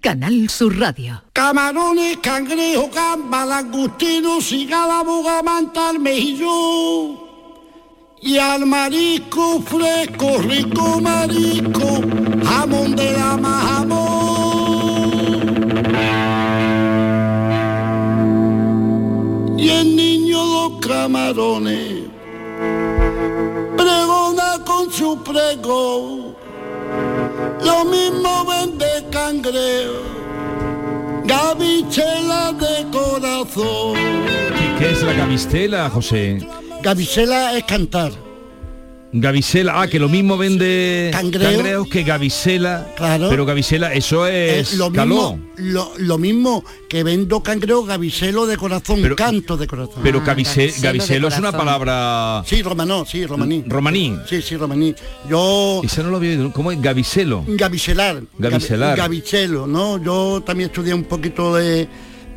[0.00, 1.22] Canal Sur Radio.
[1.34, 7.18] Camarones, cangrejo, gamba, langostino, cigala, bogamanta, mejillón.
[8.22, 12.00] Y al marisco fresco, rico marisco,
[12.44, 13.38] jamón de la
[13.68, 14.00] jamón.
[19.58, 22.04] Y el niño los camarones,
[23.76, 26.36] pregona con su pregón,
[27.64, 30.20] lo mismo vende cangrejo
[31.24, 33.94] Gavichela de corazón.
[33.94, 36.38] ¿Qué, qué es la gavistela, José?
[36.82, 38.29] Gavichela es cantar.
[39.12, 41.50] Gavisela, ah, que lo mismo vende Cangreo.
[41.50, 42.86] cangreos que Gavisela.
[42.96, 43.28] Claro.
[43.28, 48.56] Pero Gavisela, eso es Eh, lo, mismo, lo, lo mismo que vendo cangrejo, gavicelo de
[48.56, 50.00] corazón, Pero- canto de corazón.
[50.04, 53.64] Pero gavise- gaviselo es una palabra Sí, romanó, sí, romaní.
[53.66, 54.16] romaní.
[54.28, 54.94] Sí, sí, romaní.
[55.28, 55.80] Yo...
[55.82, 56.52] Eso no lo había oído.
[56.52, 56.80] ¿Cómo es?
[56.80, 57.44] Gaviselo.
[57.48, 58.22] Gavicelar.
[58.38, 58.94] Gavicelar.
[58.96, 60.00] Gavi- Gavicelo, ¿no?
[60.02, 61.88] Yo también estudié un poquito de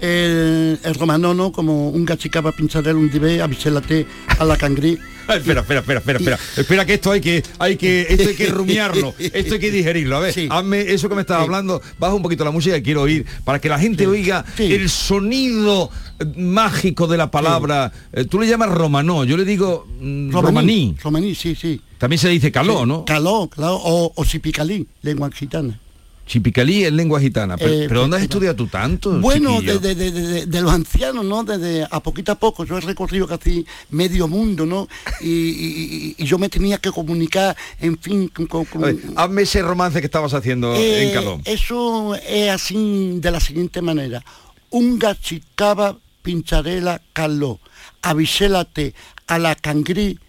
[0.02, 1.52] el, el romano, ¿no?
[1.52, 4.06] Como un gachicaba pincharel un dibé, avicélate
[4.40, 4.98] a la cangrí.
[5.30, 6.40] Espera, espera, espera, espera, espera.
[6.58, 10.18] Espera que esto hay que, hay que, esto hay que rumiarlo, esto hay que digerirlo.
[10.18, 13.02] A ver, hazme eso que me estabas hablando, baja un poquito la música que quiero
[13.04, 17.92] oír, para que la gente oiga el sonido eh, mágico de la palabra.
[18.12, 20.96] Eh, Tú le llamas romanó, yo le digo mm, romaní.
[21.02, 21.80] Romaní, sí, sí.
[21.98, 23.06] También se dice caló, ¿no?
[23.06, 25.80] Caló, claro, o, o sipicalí, lengua occitana.
[26.26, 27.58] Chipicalí en lengua gitana.
[27.58, 29.20] Pero, Eh, ¿pero ¿dónde has estudiado tú tanto?
[29.20, 31.44] Bueno, de, de- de- de- de los ancianos, ¿no?
[31.44, 34.88] Desde a poquito a poco, yo he recorrido casi medio mundo, ¿no?
[35.20, 38.46] Y, y- y- y yo me tenía que comunicar, en fin, con...
[38.48, 41.42] con- con- A ver, hazme ese romance que estabas haciendo Eh, en Calón.
[41.44, 44.24] Eso es así de la siguiente manera.
[44.70, 47.60] Un gachicaba pincharela caló,
[48.02, 48.94] avisélate
[49.28, 50.20] a la cangrí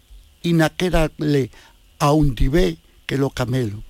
[0.43, 1.51] y naquérale
[1.99, 3.83] a un dibé que lo camelo.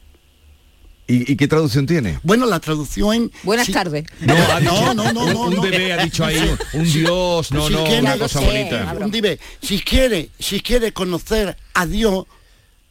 [1.06, 2.18] ¿Y, y qué traducción tiene?
[2.22, 3.30] Bueno, la traducción...
[3.42, 4.04] Buenas sí- tardes.
[4.20, 5.62] No, dicho- no, no, no, un- no, un no.
[5.62, 6.38] bebé ha dicho ahí,
[6.72, 8.96] un dios, no, no, quiere- una cosa bonita.
[9.00, 9.38] Un dibé.
[9.60, 12.24] Si quiere, si quiere conocer a Dios,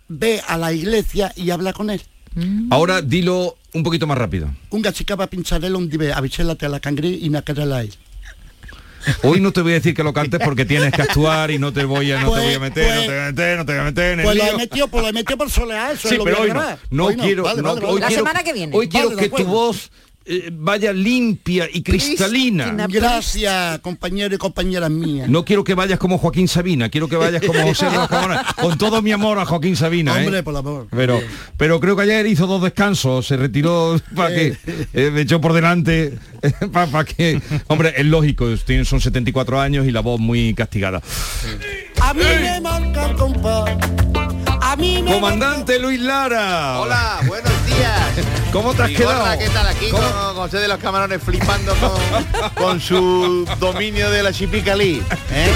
[0.08, 2.02] ve a la iglesia y habla con él.
[2.70, 4.50] Ahora dilo un poquito más rápido.
[4.70, 7.94] Un gachicaba pincharela un dibé, avisélate a la cangrí y naquérale a él.
[9.24, 11.72] Hoy no te voy a decir que lo cantes porque tienes que actuar y no
[11.74, 13.72] te voy a, no te voy a meter, no te voy a meter, no te
[13.74, 15.94] voy a meter en el Pues lo he metido, pues lo he metido por solear,
[15.94, 16.64] eso Sí, lo pero hoy no.
[16.90, 17.94] No Hoy quiero, Vale, no, vale, vale.
[17.94, 18.76] hoy La quiero, semana que viene.
[18.76, 19.92] Hoy quiero que tu voz
[20.26, 22.76] eh, vaya limpia y cristalina.
[22.90, 25.28] Gracias, compañeros y compañeras mías.
[25.30, 28.40] No quiero que vayas como Joaquín Sabina, quiero que vayas como José Camones.
[28.60, 30.20] Con todo mi amor a Joaquín Sabina.
[30.22, 30.26] ¿eh?
[30.26, 30.88] Hombre, por amor.
[30.92, 31.20] Pero,
[31.58, 34.56] pero creo que ayer hizo dos descansos, se retiró para que
[34.94, 36.18] eh, me echó por delante
[36.72, 41.02] para que, hombre, es lógico, tiene- son 74 años y la voz muy castigada.
[42.02, 43.72] A mí me marca el compás.
[44.88, 46.80] Comandante Luis Lara.
[46.82, 48.02] Hola, buenos días.
[48.52, 49.40] ¿Cómo te has quedado?
[49.40, 50.04] ¿Qué tal aquí ¿Cómo?
[50.04, 55.02] con José de los Camarones flipando con, con su dominio de la chipicalí?
[55.32, 55.52] ¿eh?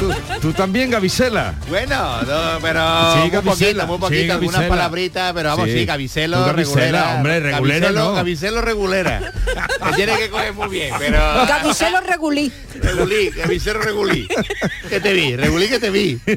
[0.00, 1.54] ¿Tú, tú también, Gavisela?
[1.68, 5.72] Bueno, no, pero Sí, muy Gabicela, poquito, muy sí, algunas palabritas, pero vamos, Sí.
[5.78, 7.14] sí, Gabicela, regulera.
[7.14, 8.12] hombre, regulera, Gabicelo, no.
[8.14, 9.32] Gabicelo regulera.
[9.84, 11.18] Me tiene que coger muy bien, pero...
[11.46, 12.52] Gabicelo regulí.
[12.80, 14.28] Regulí, Gabicelo regulí.
[14.88, 16.20] Que te vi, regulí que te vi.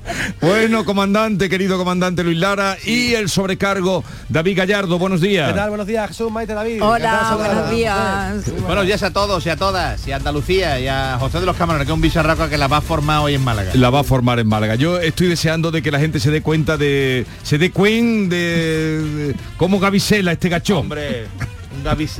[0.40, 5.48] Bueno, comandante, querido comandante Luis Lara y el sobrecargo David Gallardo, buenos días.
[5.50, 5.68] ¿Qué tal?
[5.68, 6.82] Buenos días, Jesús, Maite, David.
[6.82, 8.62] Hola, buenos días.
[8.62, 11.56] Buenos días a todos y a todas, y a Andalucía, y a José de los
[11.56, 13.70] Camarones, que es un bicharraco que la va a formar hoy en Málaga.
[13.74, 14.74] La va a formar en Málaga.
[14.74, 17.26] Yo estoy deseando de que la gente se dé cuenta de.
[17.42, 20.78] se dé cuenta de, de cómo Gavisela, este gachón.
[20.78, 21.26] Hombre,
[21.76, 22.18] un Gavis...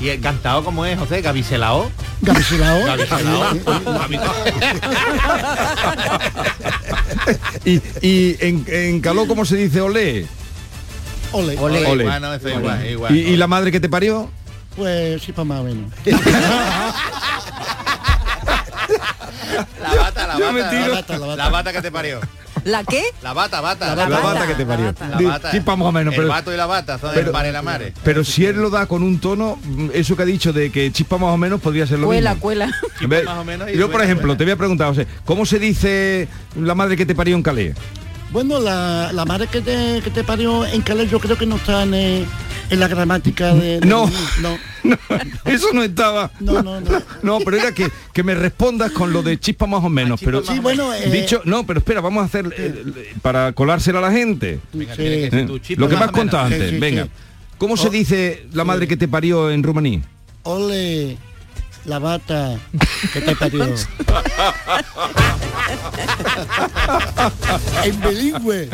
[0.00, 1.90] Y encantado como es, José, Gaviselao.
[2.22, 2.84] Gaviselao.
[2.84, 3.56] Gaviselao.
[7.64, 10.26] y y en, en Caló, ¿cómo se dice olé?
[11.32, 11.56] Ole.
[11.58, 11.86] Ole.
[11.86, 12.04] Ole.
[12.04, 13.16] Bueno, eso igual, igual.
[13.16, 14.30] ¿Y, y la madre que te parió?
[14.76, 15.92] Pues sí, para más o menos.
[19.80, 21.36] La bata, la bata, la bata, la bata.
[21.36, 22.20] La bata que te parió.
[22.64, 23.02] ¿La qué?
[23.22, 23.94] La bata, bata.
[23.94, 24.94] La bata que te parió.
[25.00, 25.50] La bata.
[25.50, 27.52] sí, más o menos, El pero- vato y la bata, son pero- el par y
[27.52, 27.92] la mare.
[28.04, 30.90] Pero si él lo da con un tono, mm, eso que ha dicho de que
[30.92, 32.42] chispa más o menos podría ser lo Cuela, mismo.
[32.42, 32.70] cuela.
[33.72, 37.06] Y yo, por ejemplo, te voy a preguntar, José, ¿cómo se dice la madre que
[37.06, 37.74] te parió en Calais?
[38.32, 41.56] Bueno, la, la madre que te, que te parió en Calais yo creo que no
[41.56, 42.24] está en, eh,
[42.70, 43.80] en la gramática de...
[43.80, 44.08] de- No.
[44.40, 44.56] no.
[45.44, 46.30] Eso no estaba.
[46.40, 47.02] No, no, no.
[47.22, 50.20] No, pero era que, que me respondas con lo de chispa más o menos.
[50.24, 52.84] pero Sí, bueno, eh, dicho, no, pero espera, vamos a hacer eh,
[53.20, 54.60] para colársela a la gente.
[54.72, 55.02] Venga, Sí.
[55.02, 56.30] tiene que ser tu chispa lo que me más has o menos.
[56.32, 57.04] contado Sí, antes, sí, venga.
[57.04, 57.10] sí.
[57.58, 60.02] ¿Cómo se Oh, dice la madre que te parió en rumaní?
[60.44, 61.18] Ole,
[61.84, 62.58] la bata
[63.12, 63.64] que te parió.
[67.84, 68.68] en bilingüe.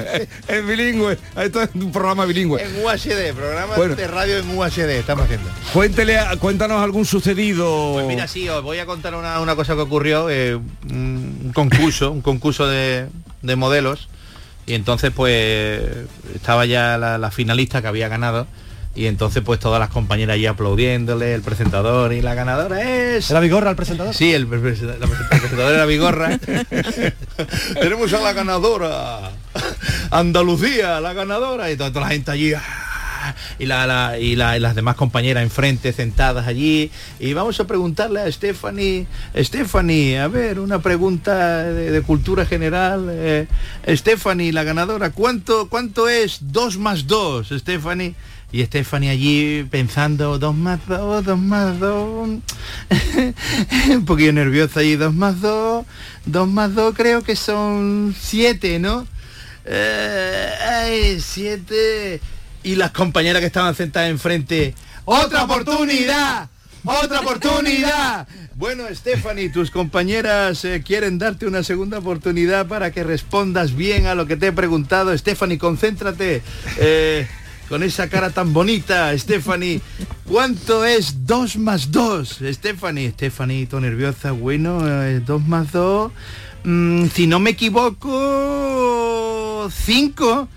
[0.49, 1.19] en bilingüe.
[1.37, 2.63] Esto es un programa bilingüe.
[2.63, 3.95] En UHD, programa Bueno.
[3.95, 5.49] de radio en UHD estamos haciendo.
[5.73, 7.93] Cuéntele, cuéntanos algún sucedido.
[7.95, 11.53] Pues mira, sí, os voy a contar una, una cosa que ocurrió, eh, un un
[11.53, 13.07] concurso, un concurso de,
[13.43, 14.09] de modelos,
[14.67, 15.81] y entonces pues
[16.35, 18.47] estaba ya la, la finalista que había ganado,
[18.97, 23.31] y entonces pues todas las compañeras ahí aplaudiéndole, el presentador y la ganadora es...
[23.31, 24.15] ¿Era Vigorra el presentador?
[24.15, 26.39] Sí, el, la prese- el presentador era Vigorra.
[27.81, 29.33] Tenemos a la ganadora.
[30.11, 31.71] Andalucía, la ganadora.
[31.71, 32.53] Y toda, toda la gente allí.
[33.59, 36.91] Y, la, la- y, la- y las demás compañeras enfrente sentadas allí.
[37.19, 39.07] Y vamos a preguntarle a Stephanie.
[39.37, 43.09] Stephanie, a ver, una pregunta de, de cultura general.
[43.11, 43.47] Eh,
[43.89, 48.15] Stephanie, la ganadora, ¿cuánto, ¿cuánto es 2 más 2, Stephanie?
[48.53, 52.29] Y Stephanie allí pensando, dos más dos, dos más dos.
[53.91, 55.85] Un poquillo nerviosa allí, dos más dos,
[56.25, 59.07] dos más dos creo que son siete, ¿no?
[59.65, 62.21] Eh, siete.
[62.63, 64.75] Y las compañeras que estaban sentadas enfrente,
[65.05, 66.49] ¡otra oportunidad!
[66.85, 68.29] ¡Otra oportunidad!
[68.55, 74.15] Bueno, Stephanie, tus compañeras eh, quieren darte una segunda oportunidad para que respondas bien a
[74.15, 75.17] lo que te he preguntado.
[75.19, 76.43] Stephanie, concéntrate.
[76.79, 77.27] eh,
[77.69, 79.81] con esa cara tan bonita, Stephanie.
[80.29, 82.41] ¿Cuánto es 2 más 2?
[82.53, 84.33] Stephanie, Stephanie, todo nerviosa.
[84.33, 84.81] Bueno,
[85.21, 86.13] 2 más 2.
[87.13, 88.11] si no me equivoco,
[89.71, 90.49] 5.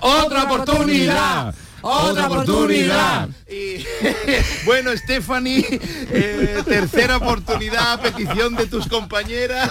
[0.00, 1.54] otra oportunidad.
[1.86, 3.28] Otra oportunidad.
[3.46, 3.84] Y,
[4.64, 5.66] bueno, Stephanie,
[6.10, 9.70] eh, tercera oportunidad a petición de tus compañeras.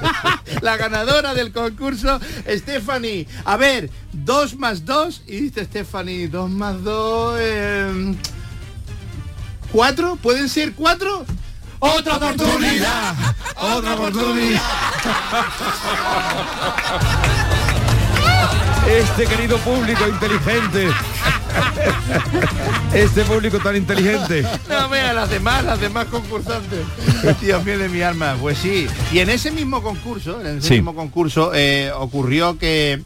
[0.60, 2.18] La ganadora del concurso,
[2.48, 3.28] Stephanie.
[3.44, 5.22] A ver, dos más dos.
[5.28, 7.36] Y dice Stephanie, dos más dos.
[7.40, 8.16] eh,
[9.70, 10.16] ¿Cuatro?
[10.16, 11.24] ¿Pueden ser cuatro?
[11.78, 13.14] Otra oportunidad.
[13.56, 14.62] Otra oportunidad.
[18.88, 20.88] Este querido público inteligente.
[22.94, 24.44] Este público tan inteligente.
[24.68, 26.80] No vea las demás, las demás concursantes.
[27.40, 28.36] Dios mío de mi alma.
[28.40, 28.86] Pues sí.
[29.12, 30.74] Y en ese mismo concurso, en ese Sí.
[30.74, 33.02] mismo concurso, eh, ocurrió que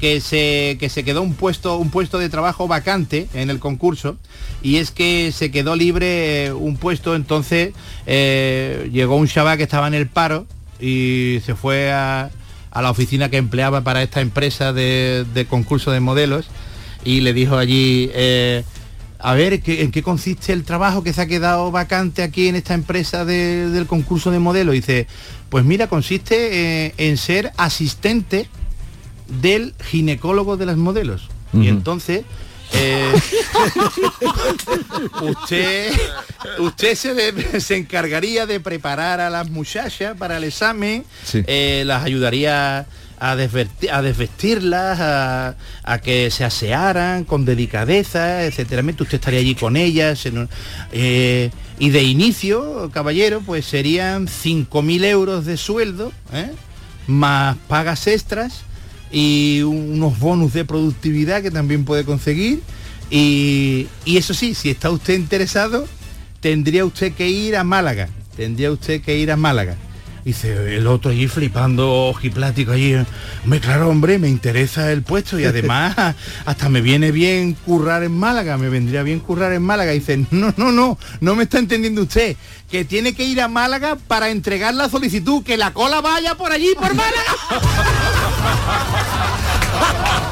[0.00, 4.16] que se que se quedó un puesto un puesto de trabajo vacante en el concurso
[4.60, 7.72] y es que se quedó libre eh, un puesto entonces
[8.04, 10.46] eh, llegó un chaval que estaba en el paro
[10.80, 12.30] y se fue a,
[12.74, 16.46] a la oficina que empleaba para esta empresa de, de concurso de modelos
[17.04, 18.64] y le dijo allí eh,
[19.18, 22.56] a ver ¿qué- en qué consiste el trabajo que se ha quedado vacante aquí en
[22.56, 24.74] esta empresa de- del concurso de modelos.
[24.74, 25.06] Y dice,
[25.48, 28.48] pues mira, consiste eh, en ser asistente
[29.40, 31.28] del ginecólogo de las modelos.
[31.54, 32.22] Y entonces
[32.74, 33.12] eh,
[35.22, 35.92] usted
[36.58, 41.42] usted se, de- se encargaría de preparar a las muchachas para el examen, Sí.
[41.46, 42.86] eh, las ayudaría
[43.18, 48.82] a, desverti- a desvestirlas, a, a que se asearan con delicadeza, etcétera.
[48.82, 50.26] Usted estaría allí con ellas.
[50.26, 50.48] en un-
[50.92, 56.50] eh, y de inicio, caballero, pues serían 5.000 euros de sueldo, ¿eh?
[57.06, 58.62] más pagas extras
[59.14, 62.60] y unos bonus de productividad que también puede conseguir.
[63.10, 65.86] Y, y eso sí, si está usted interesado,
[66.40, 68.08] tendría usted que ir a Málaga.
[68.36, 69.76] Tendría usted que ir a Málaga.
[70.24, 72.96] Dice el otro allí flipando ojiplático allí.
[73.44, 75.94] Hombre, claro, hombre, me interesa el puesto y además
[76.44, 79.92] hasta me viene bien currar en Málaga, me vendría bien currar en Málaga.
[79.92, 82.36] Dice, no, no, no, no me está entendiendo usted,
[82.68, 86.50] que tiene que ir a Málaga para entregar la solicitud, que la cola vaya por
[86.50, 88.02] allí, por Málaga.
[88.44, 90.23] ハハハハ!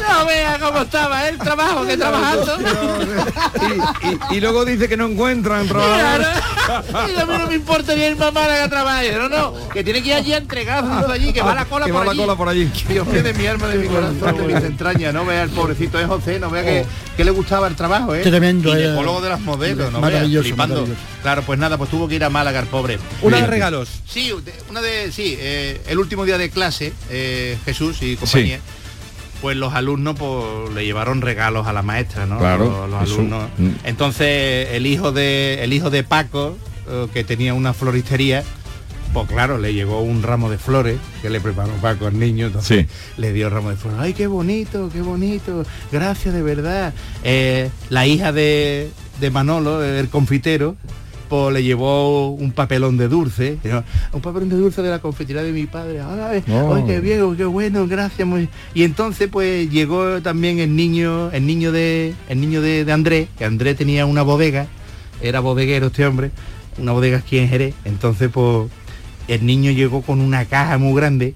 [0.00, 2.56] No vea cómo estaba el trabajo que trabajando.
[4.02, 6.28] Y, y- y luego dice que no encuentran trabajadores.
[7.14, 9.04] Y a mí no me importa ni ir a Málaga a trabajar.
[9.18, 10.36] No, no, que tiene que ir allí a
[11.12, 12.20] allí, que va la cola Que por va la allí.
[12.20, 12.64] cola por allí.
[12.88, 15.12] Dios mío, de mi alma, de mi corazón, de mis entrañas.
[15.14, 16.86] No vea el pobrecito de José, no vea que,
[17.16, 18.22] que le gustaba el trabajo, ¿eh?
[18.22, 18.82] Tremendo, eh.
[18.82, 20.74] Ginecólogo de las modelos, no vea, Maravilloso, flipando.
[20.76, 21.00] maravilloso.
[21.22, 22.98] Claro, pues nada, pues tuvo que ir a Málaga el pobre.
[23.22, 23.38] Una.
[23.56, 23.88] Regalos.
[24.08, 24.32] Sí,
[24.70, 28.60] una de, sí, eh, el último día de clase, eh, Jesús y compañía,
[29.40, 32.38] pues los alumnos pues, le llevaron regalos a la maestra, ¿no?
[32.38, 33.48] Claro, Los, alumnos.
[33.58, 33.70] Mm.
[33.84, 36.56] Entonces el hijo de el hijo de Paco,
[36.88, 38.44] eh, que tenía una floristería,
[39.12, 42.86] pues claro, le llegó un ramo de flores que le preparó Paco al niño, entonces
[43.16, 44.00] le dio ramo de flores.
[44.00, 46.92] Ay, qué bonito, qué bonito, gracias de verdad.
[47.24, 48.90] Eh, la hija de,
[49.20, 50.76] de Manolo, el confitero,
[51.30, 53.58] le llevó un papelón de dulce,
[54.12, 56.00] un papelón de dulce de la confitería de mi padre.
[56.00, 58.26] Ay, ay, qué bien, qué bueno, gracias.
[58.26, 58.48] muy-".
[58.74, 63.28] Y entonces pues llegó también el niño, el niño de, el niño de, de Andrés,
[63.38, 64.66] que Andrés tenía una bodega,
[65.20, 66.30] era bodeguero este hombre,
[66.78, 67.74] una bodega aquí en Jerez.
[67.84, 68.70] Entonces pues
[69.28, 71.34] el niño llegó con una caja muy grande,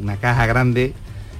[0.00, 0.92] una caja grande,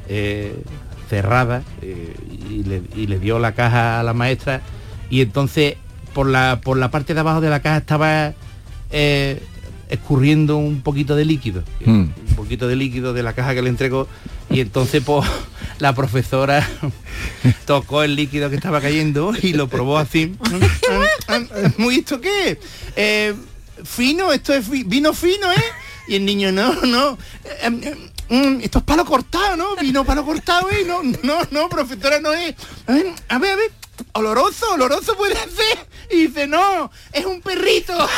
[0.08, 0.62] eh,
[1.08, 2.14] cerrada, eh,
[2.48, 4.62] y, le, y le dio la caja a la maestra
[5.10, 5.74] y entonces
[6.14, 8.32] por la, por la parte de abajo de la caja estaba
[8.90, 9.42] eh,
[9.88, 11.90] escurriendo un poquito de líquido, Mm.
[12.28, 14.06] un poquito de líquido de la caja que le entregó
[14.48, 15.28] y entonces pues
[15.78, 16.68] la profesora
[17.66, 20.34] tocó el líquido que estaba cayendo y lo probó así.
[21.78, 22.58] ¿Muy esto qué?
[22.96, 23.34] Eh,
[23.84, 25.64] fino, esto es fi- vino fino, ¿eh?
[26.08, 27.12] Y el niño, no, no.
[27.44, 27.80] eh, em,
[28.28, 29.76] em, mm, esto es palo cortado, ¿no?
[29.76, 30.84] Vino palo cortado, ¿eh?
[30.86, 32.54] No, no, no, profesora, no es.
[32.86, 33.70] A ver, a ver, a ver.
[34.12, 35.86] Oloroso, oloroso puede ser.
[36.10, 37.94] Y dice, no, es un perrito.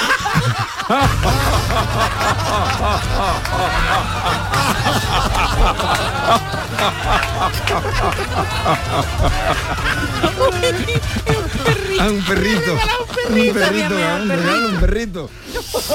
[12.01, 12.73] Ah, un perrito.
[12.73, 15.31] Un perrito, perrito, un regalo, un perrito.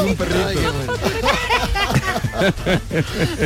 [0.06, 0.60] Un perrito.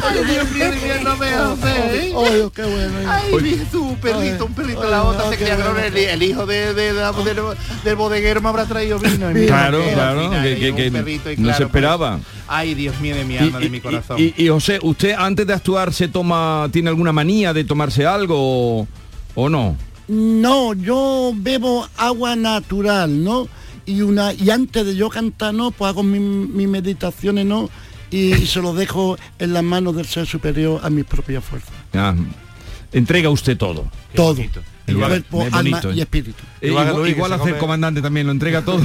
[0.03, 2.13] Ay, Dios mío, Dios mío, no me hace, ¿eh?
[2.17, 2.93] Ay, qué bueno.
[3.07, 4.89] Ay, mira tú, un perrito, un perrito.
[4.89, 7.41] La otra se claro, el, el hijo de, de- de- del,
[7.83, 9.31] del bodeguero me habrá traído vino.
[9.47, 12.15] Claro, claro, que- perrito no se claro, esperaba.
[12.17, 14.17] pues, ay, Dios mío de mi alma, de mi corazón.
[14.19, 18.35] Y, y, José, ¿usted antes de actuar se toma, tiene alguna manía de tomarse algo
[18.81, 18.87] o,
[19.35, 19.77] o no?
[20.11, 23.47] No, yo bebo agua natural, ¿no?
[23.85, 27.69] y una y antes de yo cantar no, pues hago mis mis meditaciones no
[28.09, 31.71] y, y se lo dejo en las manos del ser superior a mis propias fuerzas.
[31.93, 32.13] Ah,
[32.91, 33.89] entrega usted todo.
[34.13, 34.35] Todo.
[34.87, 36.01] El cuerpo, es alma bonito, y ¿eh?
[36.03, 36.43] espíritu.
[36.59, 38.81] Eh, igual igual hace el comandante también, lo entrega todo.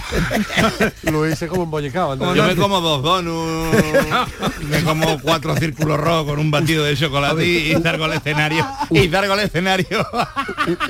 [1.11, 2.16] Lo hice como embollicado.
[2.34, 4.32] Yo me como dos donuts,
[4.68, 8.66] me como cuatro círculos rojos con un batido de chocolate y, y salgo al escenario.
[8.90, 10.07] Y salgo al escenario.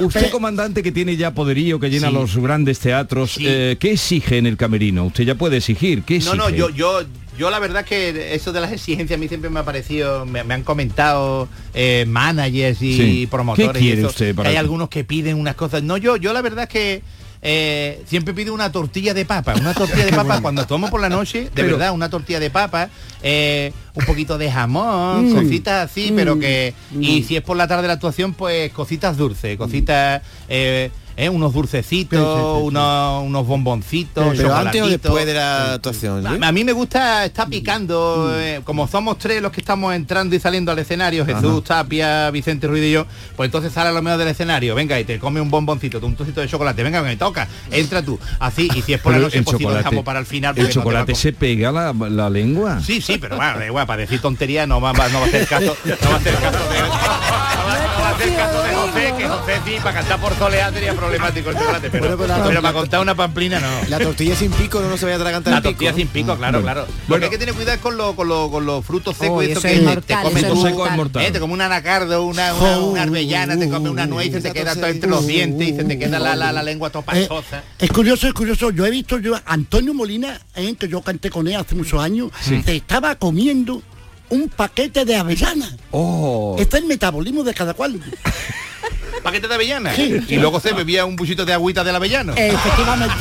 [0.00, 2.14] Usted, comandante, que tiene ya poderío, que llena Sí.
[2.14, 5.04] los grandes teatros, eh, ¿qué exige en el camerino?
[5.07, 6.36] Usted ya puede exigir, ¿qué No, exige?
[6.36, 7.00] no, yo, yo,
[7.39, 10.43] yo la verdad que eso de las exigencias a mí siempre me ha parecido, me,
[10.45, 13.26] me han comentado eh, managers y Sí.
[13.30, 13.72] promotores.
[13.72, 15.82] ¿Qué y quiere eso, usted para que hay algunos que piden unas cosas.
[15.82, 17.03] No, yo, yo la verdad es que
[17.43, 21.09] eh, siempre pido una tortilla de papa, una tortilla de papa cuando tomo por la
[21.09, 22.89] noche, de Pero- verdad, una tortilla de papa,
[23.22, 25.34] eh, un poquito de jamón, Mm.
[25.34, 27.24] cositas así, pero que y Mm.
[27.24, 31.52] si es por la tarde de la actuación, pues cositas dulces, cositas eh, eh, unos
[31.54, 36.22] dulcecitos, unos, unos bomboncitos, Pero antes o después de la actuación.
[36.22, 36.38] ¿sí?
[36.42, 40.36] A, a mí me gusta estar picando, eh, como somos tres los que estamos entrando
[40.36, 43.06] y saliendo al escenario, Jesús, Tapia, Vicente Ruiz y yo,
[43.36, 46.14] pues entonces sale a lo menos del escenario, venga y te come un bomboncito, un
[46.16, 49.26] trocito de chocolate, venga, me toca, entra tú, así, y si es por la Pero
[49.28, 50.54] noche, el pues sí lo dejamos para el final.
[50.58, 51.16] ¿El no chocolate comer.
[51.16, 52.80] se pega la, la lengua?
[52.80, 55.46] Sí, sí, pero bueno, igual, para decir tontería no va, va- no va a hacer
[55.46, 57.86] caso, no va a hacer caso de,
[58.16, 61.90] hacer caso de José, que José sí, para cantar por soleá sería problemático el chocolate,
[61.90, 63.68] pero, Bueno, pero la- pero para contar una pamplina no.
[63.88, 65.72] La tortilla sin pico no, no se vaya a atragantar La el pico.
[65.74, 66.82] tortilla sin pico, claro, Bueno.
[66.82, 66.86] claro.
[67.08, 69.36] Lo que hay que tener cuidado es con, lo- con, lo- con los frutos secos,
[69.38, 72.54] Oh, eso que es te- mortal, te comes es eh, te come un anacardo, una,
[72.54, 75.68] una, una arbellana, te come una nuez y se te queda todo entre los dientes
[75.68, 77.62] y se te queda la, la, la lengua toda Eh, pasosa.
[77.78, 78.70] es curioso, es curioso.
[78.70, 82.00] Yo he visto yo a Antonio Molina, eh, que yo canté con él hace muchos
[82.02, 83.82] años, se estaba comiendo
[84.31, 85.68] un paquete de avellana.
[85.91, 86.57] Oh.
[86.59, 88.01] Este es el metabolismo de cada cual.
[89.22, 89.95] Paquete de avellana.
[89.95, 90.20] Sí.
[90.29, 92.33] Y luego se bebía un buchito de agüita del avellano.
[92.37, 93.14] Efectivamente.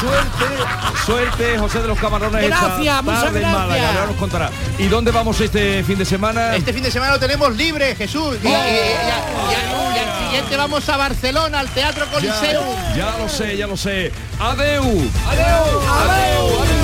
[0.00, 0.56] Suerte,
[1.06, 2.42] suerte, José de los Camarones.
[2.42, 3.94] esta Gracias, muchas tarde en Málaga, gracias.
[3.94, 4.50] ahora nos contará.
[4.78, 6.56] ¿Y dónde vamos este fin de semana?
[6.56, 8.36] Este fin de semana lo tenemos libre, Jesús.
[8.42, 12.62] Y, y- y- y- y- y al siguiente vamos a Barcelona, al Teatro Coliseo.
[12.96, 14.10] Ya lo sé, ya lo sé.
[14.40, 14.82] Adeu.
[14.82, 15.08] Adeu.
[15.28, 16.62] Adeu.
[16.62, 16.81] Adeu.